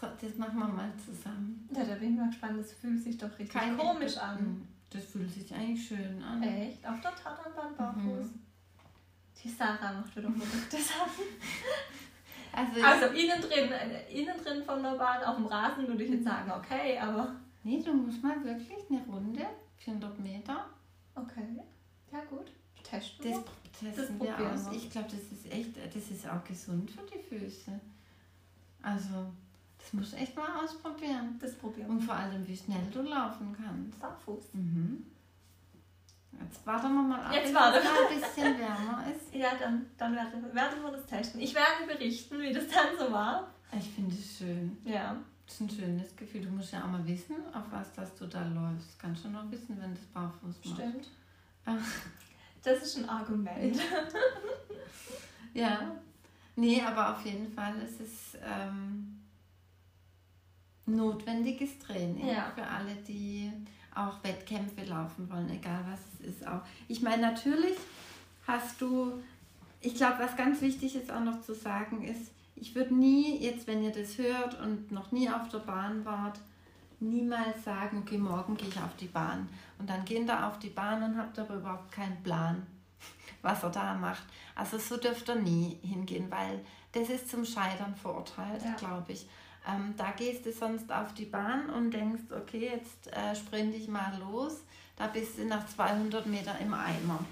Das 0.00 0.36
machen 0.38 0.58
wir 0.58 0.66
mal 0.68 0.90
zusammen. 1.04 1.68
Ja, 1.74 1.84
da 1.84 1.94
bin 1.96 2.12
ich 2.14 2.18
mal 2.18 2.28
gespannt. 2.28 2.58
Das 2.58 2.72
fühlt 2.72 3.02
sich 3.02 3.18
doch 3.18 3.30
richtig 3.38 3.50
Kein- 3.50 3.76
komisch 3.76 4.16
an. 4.16 4.42
Mm, 4.42 4.68
Das 4.88 5.04
fühlt 5.04 5.30
sich 5.30 5.52
eigentlich 5.54 5.86
schön 5.86 6.22
an. 6.22 6.42
Echt? 6.42 6.86
Auf 6.86 7.00
der 7.02 7.14
Tatanbahn 7.14 7.76
barfuß? 7.76 8.26
Mhm. 8.26 8.40
Die 9.44 9.48
Sarah 9.48 9.92
macht 9.92 10.16
wieder 10.16 10.30
verrückte 10.30 10.76
Sachen. 10.78 11.24
Also, 12.52 12.82
Also 12.84 13.06
innen 13.14 13.40
drin, 13.40 13.70
innen 14.12 14.36
drin 14.44 14.64
von 14.64 14.82
der 14.82 14.96
Bahn 14.96 15.22
auf 15.22 15.36
dem 15.36 15.46
Rasen 15.46 15.86
würde 15.86 16.02
ich 16.02 16.10
jetzt 16.10 16.24
sagen, 16.24 16.50
okay, 16.50 16.98
aber 16.98 17.36
nee, 17.62 17.80
du 17.80 17.92
musst 17.94 18.20
mal 18.24 18.42
wirklich 18.44 18.76
eine 18.90 19.00
Runde, 19.06 19.46
400 19.76 20.18
Meter, 20.18 20.66
okay. 21.14 21.60
Ja 22.10 22.18
gut, 22.28 22.50
testen 22.82 23.24
das 23.30 23.38
wir. 23.38 23.44
Testen 23.72 24.18
Das 24.18 24.38
wir 24.38 24.52
aus. 24.52 24.74
Ich 24.74 24.90
glaube, 24.90 25.08
das 25.10 25.20
ist 25.20 25.52
echt, 25.52 25.76
das 25.76 26.10
ist 26.10 26.28
auch 26.28 26.44
gesund 26.44 26.90
für 26.90 27.02
die 27.02 27.22
Füße. 27.22 27.72
Also, 28.82 29.32
das 29.78 29.92
musst 29.92 30.12
du 30.12 30.16
echt 30.16 30.36
mal 30.36 30.64
ausprobieren. 30.64 31.38
Das 31.40 31.54
probieren 31.54 31.90
Und 31.90 32.00
vor 32.02 32.14
allem, 32.14 32.46
wie 32.46 32.56
schnell 32.56 32.86
du 32.92 33.02
laufen 33.02 33.54
kannst. 33.56 34.00
Barfuß. 34.00 34.54
Mhm. 34.54 35.04
Jetzt 36.40 36.66
warten 36.66 36.94
wir 36.94 37.02
mal 37.02 37.20
ab, 37.20 37.32
Jetzt 37.32 37.46
bis 37.46 37.54
warten 37.54 37.78
es 37.78 37.86
ein 37.86 38.20
bisschen 38.20 38.58
wärmer 38.58 39.04
ist. 39.10 39.34
Ja, 39.34 39.50
dann, 39.58 39.86
dann 39.96 40.14
werden, 40.14 40.54
werden 40.54 40.82
wir 40.82 40.92
das 40.92 41.06
testen. 41.06 41.40
Ich 41.40 41.54
werde 41.54 41.86
berichten, 41.86 42.40
wie 42.40 42.52
das 42.52 42.64
dann 42.68 42.96
so 42.98 43.12
war. 43.12 43.52
Ich 43.78 43.88
finde 43.90 44.14
es 44.14 44.38
schön. 44.38 44.76
Ja. 44.84 45.16
Das 45.44 45.54
ist 45.54 45.60
ein 45.60 45.70
schönes 45.70 46.16
Gefühl. 46.16 46.42
Du 46.42 46.50
musst 46.50 46.72
ja 46.72 46.84
auch 46.84 46.88
mal 46.88 47.06
wissen, 47.06 47.36
auf 47.52 47.64
was 47.70 47.92
dass 47.92 48.14
du 48.14 48.26
da 48.26 48.46
läufst. 48.46 48.98
Kannst 48.98 49.24
du 49.24 49.28
noch 49.28 49.50
wissen, 49.50 49.80
wenn 49.80 49.94
das 49.94 50.04
barfuß 50.14 50.64
machst. 50.64 50.80
Stimmt. 50.80 51.08
Ach. 51.64 51.76
Das 52.62 52.82
ist 52.82 52.96
ein 52.98 53.08
Argument. 53.08 53.78
Ja. 55.52 55.96
Nee, 56.54 56.80
aber 56.80 57.10
auf 57.16 57.24
jeden 57.26 57.52
Fall 57.52 57.74
ist 57.82 58.00
es 58.00 58.38
ähm, 58.40 59.20
notwendiges 60.86 61.78
Training 61.80 62.26
Ja. 62.28 62.52
für 62.54 62.64
alle, 62.64 62.94
die 63.08 63.50
auch 63.94 64.22
Wettkämpfe 64.22 64.84
laufen 64.84 65.28
wollen, 65.28 65.50
egal 65.50 65.84
was 65.90 65.98
es 66.20 66.36
ist. 66.36 66.46
Auch. 66.46 66.60
Ich 66.86 67.02
meine, 67.02 67.22
natürlich 67.22 67.76
hast 68.46 68.80
du, 68.80 69.20
ich 69.80 69.96
glaube, 69.96 70.20
was 70.20 70.36
ganz 70.36 70.60
wichtig 70.60 70.94
ist 70.94 71.10
auch 71.10 71.24
noch 71.24 71.42
zu 71.42 71.54
sagen 71.54 72.02
ist, 72.04 72.30
ich 72.54 72.74
würde 72.76 72.94
nie, 72.94 73.38
jetzt 73.38 73.66
wenn 73.66 73.82
ihr 73.82 73.90
das 73.92 74.18
hört 74.18 74.60
und 74.60 74.92
noch 74.92 75.10
nie 75.12 75.28
auf 75.28 75.48
der 75.48 75.58
Bahn 75.58 76.04
wart, 76.04 76.38
niemals 77.00 77.64
sagen, 77.64 77.98
okay, 77.98 78.18
morgen 78.18 78.56
gehe 78.56 78.68
ich 78.68 78.76
auf 78.78 78.94
die 78.98 79.06
Bahn. 79.08 79.48
Und 79.78 79.88
dann 79.88 80.04
gehen 80.04 80.26
da 80.26 80.48
auf 80.48 80.58
die 80.58 80.68
Bahn 80.70 81.02
und 81.02 81.16
habt 81.16 81.38
aber 81.38 81.54
überhaupt 81.54 81.90
keinen 81.92 82.22
Plan, 82.22 82.66
was 83.42 83.62
er 83.62 83.70
da 83.70 83.94
macht. 83.94 84.22
Also 84.54 84.78
so 84.78 84.96
dürft 84.96 85.28
ihr 85.28 85.36
nie 85.36 85.78
hingehen, 85.82 86.30
weil 86.30 86.60
das 86.92 87.08
ist 87.08 87.30
zum 87.30 87.44
Scheitern 87.44 87.94
verurteilt, 87.94 88.62
Ja. 88.64 88.74
glaube 88.74 89.12
ich. 89.12 89.26
Ähm, 89.68 89.94
da 89.96 90.10
gehst 90.12 90.46
du 90.46 90.52
sonst 90.52 90.90
auf 90.90 91.12
die 91.14 91.26
Bahn 91.26 91.68
und 91.70 91.90
denkst, 91.92 92.24
okay, 92.30 92.70
jetzt 92.72 93.12
äh, 93.14 93.34
sprinte 93.36 93.76
ich 93.76 93.88
mal 93.88 94.12
los. 94.18 94.62
Da 94.96 95.06
bist 95.06 95.38
du 95.38 95.44
nach 95.44 95.66
200 95.66 96.26
Meter 96.26 96.58
im 96.60 96.72
Eimer. 96.74 97.24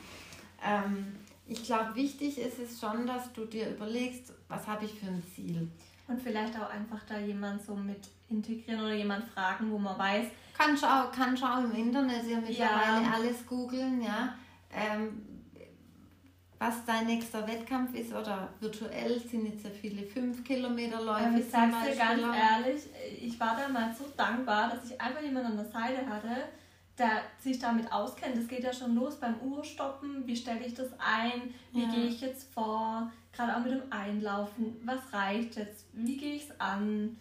Ähm, 0.65 1.15
ich 1.47 1.65
glaube, 1.65 1.95
wichtig 1.95 2.39
ist 2.39 2.59
es 2.59 2.79
schon, 2.81 3.07
dass 3.07 3.33
du 3.33 3.47
dir 3.47 3.71
überlegst, 3.71 4.33
was 4.49 4.67
habe 4.67 4.85
ich 4.85 4.93
für 4.95 5.07
ein 5.07 5.23
Ziel. 5.35 5.69
Und 6.09 6.21
vielleicht 6.21 6.59
auch 6.59 6.71
einfach 6.71 7.05
da 7.07 7.19
jemand 7.19 7.63
so 7.63 7.75
mit 7.77 8.09
integrieren 8.29 8.81
oder 8.81 8.95
jemand 8.95 9.25
fragen, 9.27 9.71
wo 9.71 9.79
man 9.79 9.99
weiß, 9.99 10.27
Kannst 10.57 10.83
du 10.83 10.87
auch, 10.89 11.13
kannst 11.13 11.45
auch 11.45 11.59
im 11.63 11.73
Internet 11.73 12.27
ja 12.29 12.39
mittlerweile 12.39 13.05
Ja. 13.05 13.13
alles 13.15 13.47
googeln, 13.47 14.03
ja. 14.03 14.35
Ähm, 14.73 15.23
was 16.59 16.85
dein 16.85 17.07
nächster 17.07 17.47
Wettkampf 17.47 17.95
ist 17.95 18.13
oder 18.13 18.49
virtuell 18.59 19.21
sind 19.21 19.47
jetzt 19.47 19.65
ja 19.65 19.71
viele 19.71 20.03
5 20.03 20.43
Kilometer 20.43 21.01
Läufe. 21.01 21.27
Aber 21.27 21.39
ich 21.39 21.49
sag's 21.49 21.75
dir 21.87 21.95
ganz 21.95 22.23
ehrlich, 22.23 22.83
ich 23.21 23.39
war 23.39 23.57
damals 23.57 23.99
so 23.99 24.07
dankbar, 24.17 24.71
dass 24.71 24.91
ich 24.91 25.01
einfach 25.01 25.23
jemanden 25.23 25.53
an 25.53 25.57
der 25.59 25.67
Seite 25.67 26.05
hatte, 26.09 26.49
der 26.99 27.23
sich 27.39 27.59
damit 27.59 27.91
auskennt. 27.93 28.37
Das 28.37 28.49
geht 28.49 28.65
ja 28.65 28.73
schon 28.73 28.95
los 28.95 29.19
beim 29.21 29.39
Urstoppen. 29.41 30.27
Wie 30.27 30.37
stelle 30.37 30.65
ich 30.65 30.75
das 30.75 30.89
ein? 30.99 31.55
Wie 31.73 31.83
Ja. 31.85 31.91
gehe 31.91 32.07
ich 32.07 32.21
jetzt 32.21 32.53
vor? 32.53 33.11
Gerade 33.33 33.57
auch 33.57 33.61
mit 33.61 33.73
dem 33.73 33.93
Einlaufen. 33.93 34.81
Was 34.85 35.13
reicht 35.13 35.57
jetzt? 35.57 35.87
Wie 35.93 36.17
gehe 36.17 36.35
ich 36.35 36.49
es 36.49 36.61
an? 36.61 37.17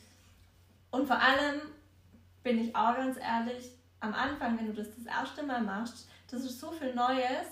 Und 0.91 1.05
vor 1.07 1.19
allem 1.19 1.61
bin 2.43 2.59
ich 2.59 2.75
auch 2.75 2.95
ganz 2.95 3.17
ehrlich, 3.17 3.71
am 3.99 4.13
Anfang, 4.13 4.57
wenn 4.57 4.67
du 4.67 4.73
das 4.73 4.87
das 4.95 5.05
erste 5.05 5.43
Mal 5.43 5.61
machst, 5.61 6.07
das 6.29 6.43
ist 6.43 6.59
so 6.59 6.71
viel 6.71 6.93
Neues. 6.93 7.47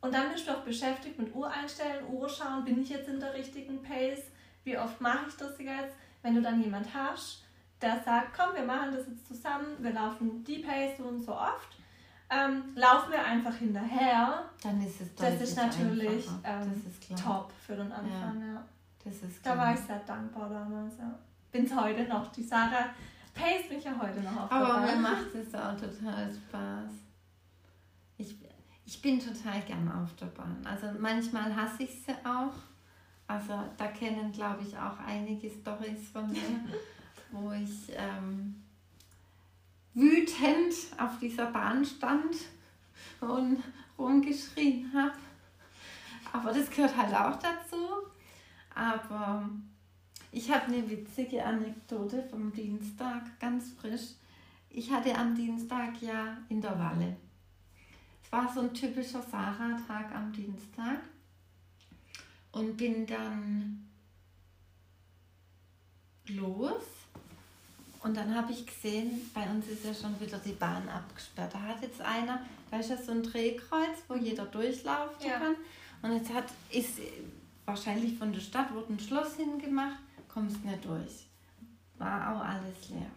Und 0.00 0.14
dann 0.14 0.30
bist 0.32 0.46
du 0.46 0.52
auch 0.52 0.62
beschäftigt 0.62 1.18
mit 1.18 1.34
Uhr 1.34 1.50
einstellen, 1.50 2.06
Uhr 2.08 2.28
schauen, 2.28 2.64
bin 2.64 2.80
ich 2.82 2.88
jetzt 2.88 3.08
in 3.08 3.18
der 3.20 3.34
richtigen 3.34 3.82
Pace? 3.82 4.22
Wie 4.64 4.78
oft 4.78 5.00
mache 5.00 5.26
ich 5.28 5.36
das 5.36 5.58
jetzt? 5.58 5.96
Wenn 6.22 6.34
du 6.34 6.42
dann 6.42 6.62
jemand 6.62 6.92
hast, 6.94 7.42
der 7.80 8.00
sagt, 8.02 8.36
komm, 8.36 8.54
wir 8.54 8.64
machen 8.64 8.92
das 8.92 9.06
jetzt 9.06 9.26
zusammen, 9.26 9.76
wir 9.78 9.92
laufen 9.92 10.42
die 10.44 10.58
Pace 10.58 10.96
so 10.98 11.04
und 11.04 11.20
so 11.20 11.32
oft, 11.32 11.76
ähm, 12.30 12.64
laufen 12.74 13.12
wir 13.12 13.24
einfach 13.24 13.54
hinterher. 13.54 14.44
Dann 14.62 14.80
ist 14.84 15.00
es 15.00 15.14
Das 15.14 15.40
ist 15.40 15.56
natürlich 15.56 16.26
ähm, 16.44 16.82
das 16.84 16.92
ist 17.16 17.24
top 17.24 17.52
für 17.64 17.76
den 17.76 17.90
Anfang. 17.92 18.40
Ja. 18.54 18.64
Das 19.04 19.14
ist 19.22 19.44
Da 19.46 19.52
klar. 19.52 19.66
war 19.66 19.74
ich 19.74 19.80
sehr 19.80 20.00
dankbar 20.00 20.48
damals. 20.50 20.98
Ja. 20.98 21.18
Bin 21.50 21.64
es 21.64 21.74
heute 21.74 22.04
noch. 22.04 22.30
Die 22.32 22.42
Sarah 22.42 22.90
pace 23.32 23.70
mich 23.70 23.84
ja 23.84 23.92
heute 23.98 24.20
noch 24.20 24.42
auf 24.42 24.48
der 24.48 24.58
Aber 24.58 24.80
mir 24.80 24.96
macht 24.96 25.34
es 25.34 25.54
auch 25.54 25.72
total 25.74 26.30
Spaß. 26.30 26.90
Ich, 28.18 28.36
ich 28.84 29.00
bin 29.00 29.18
total 29.20 29.60
gern 29.62 29.90
auf 29.90 30.14
der 30.16 30.26
Bahn. 30.26 30.60
Also 30.68 30.88
manchmal 30.98 31.54
hasse 31.54 31.84
ich 31.84 32.02
sie 32.04 32.12
auch. 32.24 32.52
Also 33.26 33.54
da 33.76 33.86
kennen, 33.88 34.32
glaube 34.32 34.62
ich, 34.62 34.76
auch 34.76 34.98
einige 35.06 35.50
Stories 35.50 36.10
von 36.10 36.30
mir, 36.30 36.40
wo 37.30 37.52
ich 37.52 37.92
ähm, 37.94 38.62
wütend 39.94 40.74
auf 40.98 41.18
dieser 41.18 41.46
Bahn 41.46 41.84
stand 41.84 42.36
und 43.20 43.62
rumgeschrien 43.98 44.92
habe. 44.94 45.18
Aber 46.32 46.52
das 46.52 46.70
gehört 46.70 46.96
halt 46.96 47.14
auch 47.14 47.38
dazu. 47.38 47.88
Aber 48.74 49.48
ich 50.30 50.50
habe 50.52 50.66
eine 50.66 50.88
witzige 50.88 51.44
Anekdote 51.44 52.22
vom 52.30 52.52
Dienstag, 52.52 53.40
ganz 53.40 53.72
frisch. 53.72 54.12
Ich 54.70 54.90
hatte 54.92 55.14
am 55.16 55.34
Dienstag 55.34 56.00
ja 56.02 56.36
Intervalle. 56.48 57.16
Es 58.22 58.30
war 58.30 58.52
so 58.52 58.60
ein 58.60 58.74
typischer 58.74 59.22
Sarah-Tag 59.22 60.14
am 60.14 60.32
Dienstag 60.32 61.00
und 62.52 62.76
bin 62.76 63.06
dann 63.06 63.88
los. 66.28 66.97
Und 68.02 68.16
dann 68.16 68.34
habe 68.34 68.52
ich 68.52 68.64
gesehen, 68.66 69.30
bei 69.34 69.42
uns 69.50 69.66
ist 69.66 69.84
ja 69.84 69.92
schon 69.92 70.18
wieder 70.20 70.38
die 70.38 70.52
Bahn 70.52 70.88
abgesperrt. 70.88 71.52
Da 71.52 71.60
hat 71.60 71.82
jetzt 71.82 72.00
einer, 72.00 72.40
da 72.70 72.78
ist 72.78 72.90
ja 72.90 72.96
so 72.96 73.12
ein 73.12 73.22
Drehkreuz, 73.22 73.98
wo 74.06 74.14
jeder 74.14 74.46
durchlaufen 74.46 75.26
Ja. 75.26 75.38
kann. 75.38 75.56
Und 76.02 76.12
jetzt 76.16 76.32
hat, 76.32 76.44
ist 76.70 77.00
wahrscheinlich 77.66 78.16
von 78.16 78.32
der 78.32 78.40
Stadt 78.40 78.72
wurde 78.72 78.92
ein 78.92 79.00
Schloss 79.00 79.34
hingemacht, 79.36 79.98
kommst 80.28 80.64
nicht 80.64 80.84
durch. 80.84 81.26
War 81.98 82.36
auch 82.36 82.44
alles 82.44 82.88
leer. 82.90 83.10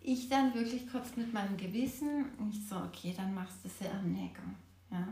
Ich 0.00 0.28
dann 0.30 0.54
wirklich 0.54 0.90
kurz 0.90 1.14
mit 1.16 1.30
meinem 1.34 1.56
Gewissen, 1.58 2.26
ich 2.50 2.66
so, 2.66 2.76
okay, 2.76 3.12
dann 3.14 3.34
machst 3.34 3.58
du 3.62 3.68
sie 3.68 3.86
am 3.90 4.10
Neckar. 4.12 4.54
Ja. 4.90 5.06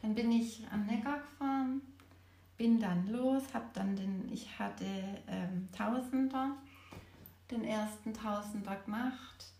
Dann 0.00 0.14
bin 0.14 0.30
ich 0.30 0.62
am 0.70 0.86
Neckar 0.86 1.18
gefahren, 1.18 1.80
bin 2.56 2.78
dann 2.78 3.08
los, 3.10 3.42
hab 3.52 3.74
dann 3.74 3.96
den, 3.96 4.30
ich 4.32 4.56
hatte 4.56 4.84
ähm, 5.26 5.68
Tausender, 5.76 6.52
den 7.50 7.64
ersten 7.64 8.12
Tausender 8.12 8.76
gemacht. 8.76 9.52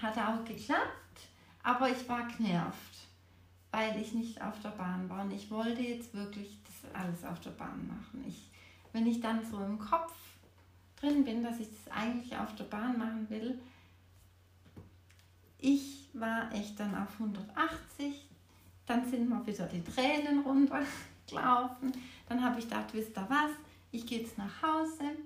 Hat 0.00 0.16
auch 0.18 0.44
geklappt, 0.44 1.28
aber 1.62 1.90
ich 1.90 2.08
war 2.08 2.26
genervt, 2.28 3.06
weil 3.70 4.00
ich 4.00 4.12
nicht 4.12 4.40
auf 4.40 4.60
der 4.62 4.70
Bahn 4.70 5.08
war 5.08 5.24
und 5.24 5.32
ich 5.32 5.50
wollte 5.50 5.80
jetzt 5.80 6.14
wirklich 6.14 6.58
das 6.64 6.94
alles 6.94 7.24
auf 7.24 7.40
der 7.40 7.50
Bahn 7.50 7.86
machen. 7.86 8.24
Ich, 8.26 8.50
wenn 8.92 9.06
ich 9.06 9.20
dann 9.20 9.44
so 9.44 9.58
im 9.64 9.78
Kopf 9.78 10.12
drin 11.00 11.24
bin, 11.24 11.42
dass 11.42 11.60
ich 11.60 11.68
das 11.68 11.92
eigentlich 11.92 12.36
auf 12.36 12.54
der 12.54 12.64
Bahn 12.64 12.98
machen 12.98 13.28
will, 13.30 13.58
ich 15.58 16.08
war 16.12 16.52
echt 16.52 16.78
dann 16.78 16.94
auf 16.94 17.12
180, 17.14 18.26
dann 18.86 19.08
sind 19.10 19.28
mir 19.28 19.44
wieder 19.46 19.66
die 19.66 19.82
Tränen 19.82 20.40
runtergelaufen, 20.40 21.92
dann 22.28 22.42
habe 22.42 22.58
ich 22.58 22.68
gedacht, 22.68 22.92
wisst 22.92 23.16
ihr 23.16 23.26
was, 23.28 23.50
ich 23.90 24.06
gehe 24.06 24.20
jetzt 24.20 24.38
nach 24.38 24.62
Hause 24.62 25.16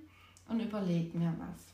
und 0.48 0.60
überlege 0.60 1.16
mir 1.16 1.34
was. 1.38 1.72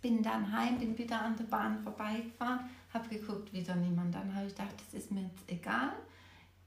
bin 0.00 0.22
dann 0.22 0.50
heim, 0.52 0.78
bin 0.78 0.96
wieder 0.96 1.20
an 1.20 1.36
der 1.36 1.44
Bahn 1.44 1.82
vorbeigefahren, 1.82 2.60
habe 2.92 3.08
geguckt, 3.08 3.52
wieder 3.52 3.74
niemand. 3.74 4.14
Dann 4.14 4.34
habe 4.34 4.46
ich 4.46 4.54
gedacht, 4.54 4.74
das 4.78 5.00
ist 5.00 5.10
mir 5.10 5.22
jetzt 5.22 5.48
egal. 5.48 5.92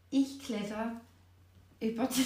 Ich 0.10 0.39
kletter 0.39 0.91
über 1.79 2.08
die, 2.08 2.25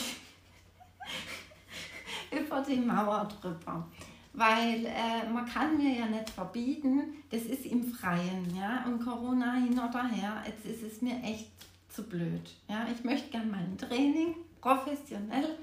über 2.38 2.62
die 2.62 2.78
Mauer 2.78 3.28
drüber. 3.28 3.88
Weil 4.34 4.86
äh, 4.86 5.30
man 5.32 5.46
kann 5.46 5.78
mir 5.78 6.00
ja 6.00 6.08
nicht 6.08 6.32
verbieten, 6.32 7.14
das 7.30 7.44
ist 7.44 7.68
im 7.68 7.84
Freien, 7.84 8.56
ja. 8.56 8.84
Und 8.86 9.04
Corona 9.04 9.54
hin 9.54 9.78
oder 9.78 10.08
her, 10.08 10.44
jetzt 10.48 10.66
ist 10.66 10.82
es 10.82 11.02
mir 11.04 11.22
echt 11.22 11.52
zu 11.90 12.04
blöd. 12.04 12.50
Ja. 12.68 12.88
Ich 12.92 13.04
möchte 13.04 13.30
gerne 13.30 13.52
mein 13.52 13.78
Training 13.78 14.36
professionell 14.60 15.58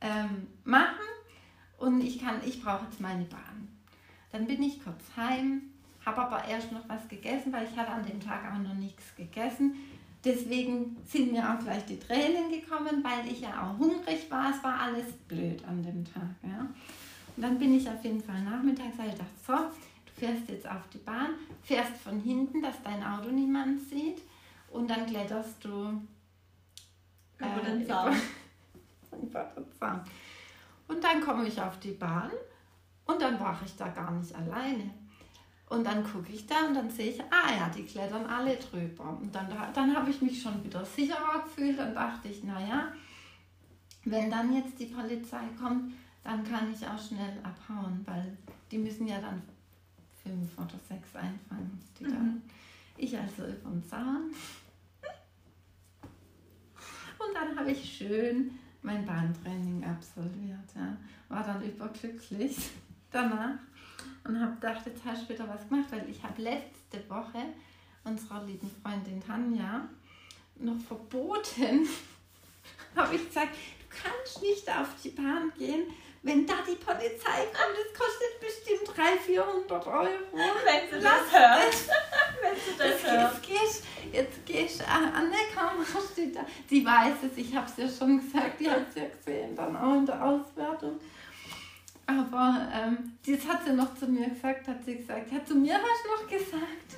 ähm, 0.00 0.46
machen 0.64 1.17
und 1.78 2.00
ich 2.02 2.18
kann, 2.20 2.40
ich 2.44 2.62
brauche 2.62 2.84
jetzt 2.84 3.00
meine 3.00 3.24
Bahn. 3.24 3.68
Dann 4.32 4.46
bin 4.46 4.62
ich 4.62 4.82
kurz 4.82 5.02
heim, 5.16 5.62
habe 6.04 6.22
aber 6.22 6.44
erst 6.44 6.72
noch 6.72 6.88
was 6.88 7.08
gegessen, 7.08 7.52
weil 7.52 7.66
ich 7.66 7.76
hatte 7.76 7.90
an 7.90 8.04
dem 8.04 8.20
Tag 8.20 8.40
auch 8.52 8.58
noch 8.58 8.74
nichts 8.74 9.14
gegessen. 9.16 9.74
Deswegen 10.24 10.96
sind 11.06 11.32
mir 11.32 11.48
auch 11.48 11.58
gleich 11.60 11.84
die 11.86 11.98
Tränen 11.98 12.50
gekommen, 12.50 13.04
weil 13.04 13.30
ich 13.30 13.40
ja 13.40 13.62
auch 13.62 13.78
hungrig 13.78 14.30
war. 14.30 14.50
Es 14.50 14.62
war 14.62 14.80
alles 14.80 15.12
blöd 15.28 15.64
an 15.64 15.82
dem 15.82 16.04
Tag. 16.04 16.34
Ja. 16.42 16.68
Und 17.36 17.42
dann 17.42 17.58
bin 17.58 17.74
ich 17.74 17.88
auf 17.88 18.02
jeden 18.02 18.20
Fall 18.20 18.42
nachmittags, 18.42 18.98
habe 18.98 19.08
ich 19.08 19.14
gedacht, 19.14 19.46
so, 19.46 19.52
du 19.54 20.12
fährst 20.16 20.48
jetzt 20.48 20.68
auf 20.68 20.88
die 20.92 20.98
Bahn, 20.98 21.30
fährst 21.62 21.96
von 22.02 22.20
hinten, 22.20 22.60
dass 22.60 22.82
dein 22.82 23.02
Auto 23.02 23.30
niemand 23.30 23.80
sieht 23.88 24.18
und 24.70 24.90
dann 24.90 25.06
kletterst 25.06 25.64
du 25.64 26.02
über 27.38 27.62
den 27.64 27.86
Zaun. 27.86 28.12
Über 29.22 29.44
den 29.56 29.64
Zaun. 29.78 30.00
Und 30.88 31.04
dann 31.04 31.20
komme 31.20 31.46
ich 31.46 31.60
auf 31.60 31.78
die 31.80 31.92
Bahn 31.92 32.30
und 33.04 33.22
dann 33.22 33.38
war 33.38 33.58
ich 33.64 33.76
da 33.76 33.88
gar 33.88 34.10
nicht 34.10 34.34
alleine. 34.34 34.90
Und 35.68 35.84
dann 35.84 36.02
gucke 36.02 36.32
ich 36.32 36.46
da 36.46 36.66
und 36.66 36.74
dann 36.74 36.90
sehe 36.90 37.10
ich, 37.10 37.20
ah 37.20 37.54
ja, 37.54 37.68
die 37.68 37.84
klettern 37.84 38.24
alle 38.24 38.56
drüber. 38.56 39.18
Und 39.20 39.34
dann, 39.34 39.48
dann 39.74 39.94
habe 39.94 40.10
ich 40.10 40.22
mich 40.22 40.42
schon 40.42 40.64
wieder 40.64 40.82
sicherer 40.84 41.42
gefühlt 41.44 41.78
und 41.78 41.94
dachte 41.94 42.28
ich, 42.28 42.42
naja, 42.42 42.90
wenn 44.04 44.30
dann 44.30 44.54
jetzt 44.54 44.78
die 44.78 44.86
Polizei 44.86 45.44
kommt, 45.60 45.92
dann 46.24 46.42
kann 46.42 46.72
ich 46.72 46.86
auch 46.86 46.98
schnell 46.98 47.38
abhauen, 47.42 48.02
weil 48.06 48.36
die 48.70 48.78
müssen 48.78 49.06
ja 49.06 49.20
dann 49.20 49.42
fünf 50.22 50.56
oder 50.56 50.78
sechs 50.88 51.14
einfangen. 51.14 51.78
Die 51.98 52.04
mhm. 52.04 52.10
dann. 52.10 52.42
Ich 52.96 53.16
also 53.16 53.44
über 53.44 53.70
den 53.70 53.84
Zaun. 53.84 54.32
Und 57.18 57.34
dann 57.34 57.58
habe 57.58 57.70
ich 57.70 57.96
schön 57.96 58.58
mein 58.82 59.04
Bahntraining 59.04 59.84
absolviert. 59.84 60.68
Ja. 60.74 60.96
War 61.28 61.44
dann 61.44 61.62
überglücklich 61.62 62.56
danach 63.10 63.58
und 64.24 64.40
habe 64.40 64.54
gedacht, 64.54 64.86
jetzt 64.86 65.04
hast 65.04 65.24
du 65.28 65.34
wieder 65.34 65.48
was 65.48 65.68
gemacht, 65.68 65.86
weil 65.90 66.08
ich 66.08 66.22
habe 66.22 66.42
letzte 66.42 67.08
Woche 67.08 67.38
unserer 68.04 68.44
lieben 68.44 68.70
Freundin 68.82 69.20
Tanja 69.20 69.88
noch 70.56 70.78
verboten, 70.78 71.86
habe 72.96 73.14
ich 73.14 73.26
gesagt, 73.26 73.54
du 73.54 73.96
kannst 74.02 74.42
nicht 74.42 74.68
auf 74.68 74.88
die 75.02 75.10
Bahn 75.10 75.52
gehen, 75.56 75.84
wenn 76.22 76.46
da 76.46 76.54
die 76.66 76.74
Polizei 76.74 77.46
kommt, 77.52 77.76
das 77.76 77.98
kostet 77.98 78.40
bestimmt 78.40 78.96
300, 78.96 79.20
400 79.20 79.86
Euro. 79.86 80.08
Wenn 80.32 80.90
du 80.90 81.00
das 81.00 81.32
hörst. 81.32 81.88
Wenn 82.40 82.54
du 82.54 82.78
das, 82.78 83.02
das 83.02 83.12
hörst. 83.12 83.46
Jetzt 83.46 83.48
gehst, 83.48 83.84
jetzt 84.12 84.46
gehst 84.46 84.84
Anne, 84.88 85.34
komm, 85.54 85.84
steht 86.12 86.36
da. 86.36 86.40
Sie 86.68 86.84
weiß 86.84 87.14
es, 87.24 87.36
ich 87.36 87.54
habe 87.54 87.66
es 87.66 87.76
ja 87.76 87.88
schon 87.88 88.20
gesagt, 88.20 88.60
die 88.60 88.70
hat 88.70 88.86
es 88.90 88.94
ja 88.94 89.08
gesehen, 89.08 89.56
dann 89.56 89.76
auch 89.76 89.96
in 89.96 90.06
der 90.06 90.24
Auswertung. 90.24 91.00
Aber 92.06 92.68
ähm, 92.72 93.18
das 93.26 93.46
hat 93.46 93.64
sie 93.66 93.72
noch 93.72 93.94
zu 93.94 94.06
mir 94.06 94.30
gesagt, 94.30 94.66
hat 94.66 94.84
sie 94.84 94.96
gesagt. 94.96 95.30
Ja, 95.30 95.44
zu 95.44 95.54
mir 95.54 95.74
du 95.74 96.22
noch 96.22 96.30
gesagt. 96.30 96.96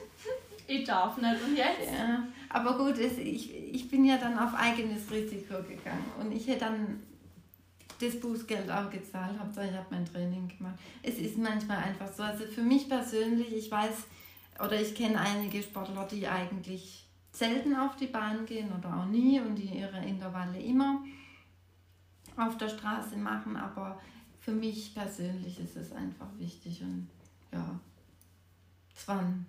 Ich 0.67 0.85
darf 0.85 1.17
nicht 1.17 1.43
und 1.43 1.57
jetzt? 1.57 1.93
Ja, 1.93 2.29
aber 2.49 2.79
gut, 2.79 2.97
es, 2.97 3.19
ich, 3.19 3.75
ich 3.75 3.91
bin 3.91 4.05
ja 4.05 4.19
dann 4.19 4.39
auf 4.39 4.55
eigenes 4.55 5.11
Risiko 5.11 5.57
gegangen 5.63 6.13
und 6.21 6.31
ich 6.31 6.47
hätte 6.47 6.67
dann 6.67 7.03
das 8.01 8.19
Bußgeld 8.19 8.71
auch 8.71 8.91
gezahlt, 8.91 9.39
Hauptsache 9.39 9.69
ich 9.69 9.75
habe 9.75 9.87
mein 9.91 10.07
Training 10.07 10.49
gemacht. 10.49 10.79
Es 11.03 11.19
ist 11.19 11.37
manchmal 11.39 11.79
einfach 11.79 12.11
so. 12.11 12.23
Also 12.23 12.45
für 12.47 12.63
mich 12.63 12.89
persönlich, 12.89 13.53
ich 13.53 13.71
weiß 13.71 14.07
oder 14.59 14.81
ich 14.81 14.95
kenne 14.95 15.21
einige 15.21 15.63
Sportler, 15.63 16.07
die 16.07 16.27
eigentlich 16.27 17.07
selten 17.33 17.77
auf 17.77 17.97
die 17.97 18.07
Bahn 18.07 18.47
gehen 18.47 18.73
oder 18.73 18.97
auch 18.97 19.07
nie 19.07 19.41
und 19.41 19.55
die 19.55 19.79
ihre 19.79 20.05
Intervalle 20.05 20.61
immer 20.61 21.03
auf 22.37 22.57
der 22.57 22.69
Straße 22.69 23.17
machen, 23.17 23.57
aber 23.57 24.01
für 24.41 24.53
mich 24.53 24.95
persönlich 24.95 25.61
ist 25.61 25.77
es 25.77 25.93
einfach 25.93 26.27
wichtig 26.39 26.81
und 26.83 27.09
ja, 27.53 27.79
es 28.97 29.07
war 29.07 29.21
ein, 29.21 29.47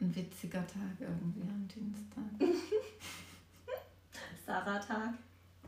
ein 0.00 0.14
witziger 0.14 0.66
Tag 0.66 1.00
irgendwie 1.00 1.42
am 1.42 1.68
Dienstag. 1.68 2.24
Sarah-Tag. 4.46 5.14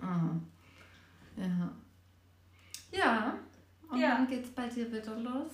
Ah. 0.01 0.35
Ja. 1.39 1.71
Ja. 2.91 3.39
Und 3.91 3.99
ja. 3.99 4.17
dann 4.17 4.29
geht's 4.29 4.51
bei 4.51 4.69
dir 4.69 4.91
wieder 4.93 5.17
los. 5.17 5.53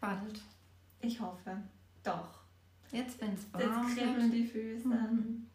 Bald. 0.00 0.42
Ich 1.00 1.20
hoffe. 1.20 1.56
Doch. 2.02 2.40
Jetzt, 2.90 3.20
wenn 3.20 3.34
es 3.34 3.52
warm 3.52 3.88
Jetzt 3.88 3.98
kribbeln 3.98 4.30
die 4.30 4.46
Füße. 4.46 4.88
Mhm. 4.88 5.46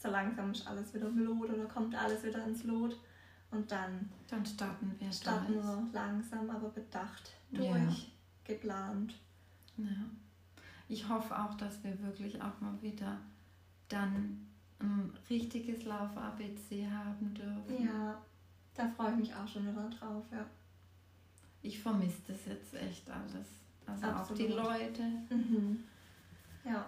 So 0.00 0.08
langsam 0.08 0.52
ist 0.52 0.66
alles 0.66 0.94
wieder 0.94 1.08
Lot 1.10 1.50
oder 1.50 1.66
kommt 1.66 1.94
alles 1.94 2.24
wieder 2.24 2.44
ins 2.44 2.64
Lot. 2.64 2.96
Und 3.50 3.70
dann, 3.70 4.10
dann 4.28 4.44
starten 4.44 4.94
wir 4.98 5.12
starten 5.12 5.54
wir 5.54 5.88
langsam, 5.92 6.50
aber 6.50 6.68
bedacht 6.68 7.32
durch, 7.50 7.66
ja. 7.66 7.92
geplant. 8.44 9.14
Ja. 9.76 9.86
Ich 10.88 11.08
hoffe 11.08 11.38
auch, 11.38 11.54
dass 11.54 11.82
wir 11.82 12.00
wirklich 12.02 12.40
auch 12.42 12.60
mal 12.60 12.80
wieder 12.82 13.18
dann 13.88 14.46
ein 14.80 15.12
richtiges 15.28 15.84
Lauf-ABC 15.84 16.88
haben 16.90 17.34
dürfen. 17.34 17.86
Ja, 17.86 18.22
da 18.78 18.86
freue 18.86 19.10
ich 19.10 19.16
mich 19.16 19.34
auch 19.34 19.48
schon 19.48 19.66
wieder 19.66 19.90
drauf, 19.90 20.24
ja. 20.30 20.44
Ich 21.62 21.80
vermisse 21.80 22.22
das 22.28 22.46
jetzt 22.46 22.74
echt 22.74 23.10
alles. 23.10 23.48
Also 23.84 24.06
Absolut. 24.06 24.30
auch 24.30 24.46
die 24.46 24.52
Leute. 24.52 25.02
Mhm. 25.30 25.84
Ja. 26.64 26.86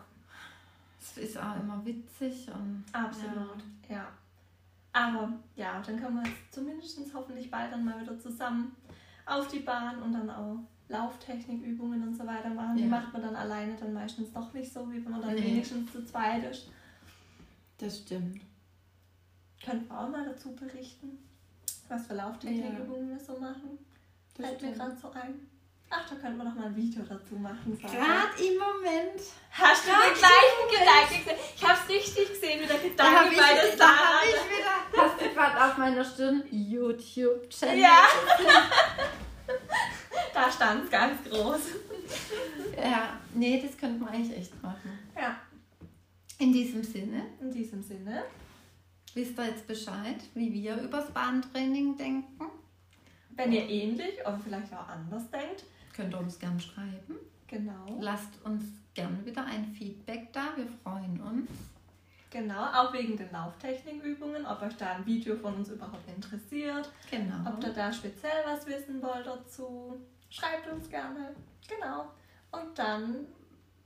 Es 1.00 1.18
ist 1.18 1.36
auch 1.36 1.56
immer 1.56 1.84
witzig 1.84 2.48
und. 2.48 2.84
Absolut, 2.92 3.62
ja. 3.88 3.96
ja. 3.96 4.08
Aber 4.92 5.32
ja, 5.56 5.82
dann 5.84 5.98
können 5.98 6.22
wir 6.22 6.28
jetzt 6.28 6.52
zumindest 6.52 6.98
hoffentlich 7.12 7.50
bald 7.50 7.72
dann 7.72 7.84
mal 7.84 8.00
wieder 8.00 8.18
zusammen 8.18 8.76
auf 9.26 9.48
die 9.48 9.60
Bahn 9.60 10.00
und 10.02 10.12
dann 10.12 10.30
auch 10.30 10.58
Lauftechnikübungen 10.88 12.06
und 12.06 12.14
so 12.14 12.24
weiter 12.24 12.50
machen. 12.50 12.76
Ja. 12.76 12.84
Die 12.84 12.88
macht 12.88 13.12
man 13.12 13.22
dann 13.22 13.36
alleine 13.36 13.76
dann 13.76 13.92
meistens 13.92 14.32
doch 14.32 14.52
nicht 14.52 14.72
so, 14.72 14.88
wie 14.90 15.04
wenn 15.04 15.10
man 15.10 15.22
dann 15.22 15.34
nee. 15.34 15.42
wenigstens 15.42 15.90
zu 15.90 16.04
zweit 16.04 16.44
ist. 16.44 16.68
Das 17.78 17.98
stimmt. 17.98 18.42
Könnten 19.64 19.88
wir 19.88 19.98
auch 19.98 20.08
mal 20.08 20.24
dazu 20.24 20.54
berichten 20.54 21.29
was 21.90 22.06
für 22.06 22.14
Lauftechnikübungen 22.14 23.10
ja. 23.10 23.16
wir 23.16 23.24
so 23.24 23.38
machen. 23.38 23.78
Das 24.36 24.46
Fällt 24.46 24.62
mir 24.62 24.72
gerade 24.72 24.96
so 25.00 25.10
ein. 25.10 25.48
Ach, 25.92 26.08
da 26.08 26.14
könnten 26.14 26.38
wir 26.38 26.44
noch 26.44 26.54
mal 26.54 26.66
ein 26.66 26.76
Video 26.76 27.02
dazu 27.02 27.34
machen. 27.34 27.76
Gerade 27.76 28.42
im 28.42 28.58
Moment. 28.58 29.20
Hast 29.50 29.84
du 29.84 29.90
den 29.90 30.14
gleichen 30.14 30.68
Gedanken 30.70 31.24
gesehen? 31.24 31.38
Ich 31.56 31.64
habe 31.64 31.78
es 31.82 31.88
richtig 31.88 32.28
gesehen, 32.28 32.62
wie 32.62 32.66
der 32.66 32.78
Gedanke 32.78 33.36
bei 33.36 33.54
der 33.54 33.76
Sarah. 33.76 34.20
Da 34.20 34.28
ich 34.28 34.58
wieder, 34.58 35.02
hast 35.02 35.20
du 35.20 35.34
gerade 35.34 35.64
auf 35.64 35.78
meiner 35.78 36.04
Stirn 36.04 36.44
YouTube-Channel. 36.48 37.78
Ja. 37.80 38.04
da 40.32 40.52
stand 40.52 40.84
es 40.84 40.90
ganz 40.90 41.28
groß. 41.28 41.60
Ja, 42.76 43.18
nee, 43.34 43.60
das 43.60 43.76
könnten 43.76 44.00
wir 44.00 44.10
eigentlich 44.10 44.38
echt 44.38 44.62
machen. 44.62 44.96
Ja. 45.16 45.40
In 46.38 46.52
diesem 46.52 46.84
Sinne. 46.84 47.26
In 47.40 47.50
diesem 47.50 47.82
Sinne. 47.82 48.22
Wisst 49.14 49.38
ihr 49.38 49.46
jetzt 49.46 49.66
Bescheid, 49.66 50.18
wie 50.34 50.52
wir 50.52 50.76
übers 50.76 51.10
Bahntraining 51.10 51.96
denken? 51.96 52.44
Wenn 53.30 53.52
ihr 53.52 53.68
ähnlich 53.68 54.20
oder 54.20 54.38
vielleicht 54.38 54.72
auch 54.72 54.88
anders 54.88 55.28
denkt, 55.30 55.64
könnt 55.94 56.14
ihr 56.14 56.18
uns 56.18 56.38
gerne 56.38 56.60
schreiben. 56.60 57.16
Genau. 57.48 57.98
Lasst 58.00 58.40
uns 58.44 58.64
gerne 58.94 59.24
wieder 59.24 59.44
ein 59.44 59.64
Feedback 59.64 60.32
da, 60.32 60.52
wir 60.56 60.66
freuen 60.84 61.20
uns. 61.20 61.50
Genau, 62.30 62.64
auch 62.66 62.92
wegen 62.92 63.16
den 63.16 63.32
Lauftechnikübungen, 63.32 64.46
ob 64.46 64.62
euch 64.62 64.76
da 64.76 64.92
ein 64.92 65.06
Video 65.06 65.34
von 65.34 65.56
uns 65.56 65.70
überhaupt 65.70 66.08
interessiert. 66.08 66.88
Genau. 67.10 67.50
Ob 67.50 67.64
ihr 67.64 67.72
da 67.72 67.92
speziell 67.92 68.44
was 68.46 68.64
wissen 68.66 69.02
wollt 69.02 69.26
dazu. 69.26 70.00
Schreibt 70.28 70.70
uns 70.70 70.88
gerne. 70.88 71.34
Genau. 71.66 72.12
Und 72.52 72.78
dann 72.78 73.26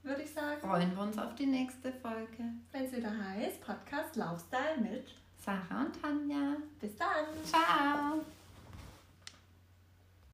würde 0.04 0.22
ich 0.22 0.32
sagen. 0.32 0.60
Freuen 0.60 0.94
wir 0.94 1.02
uns 1.02 1.18
auf 1.18 1.34
die 1.34 1.46
nächste 1.46 1.92
Folge. 1.92 2.44
Wenn 2.72 2.84
es 2.84 2.92
wieder 2.92 3.10
heißt 3.10 3.60
Podcast 3.60 4.16
Laufstyle 4.16 4.78
mit 4.80 5.14
Sarah 5.44 5.82
und 5.86 6.00
Tanja. 6.00 6.56
Bis 6.80 6.96
dann. 6.96 7.26
Ciao. 7.44 8.24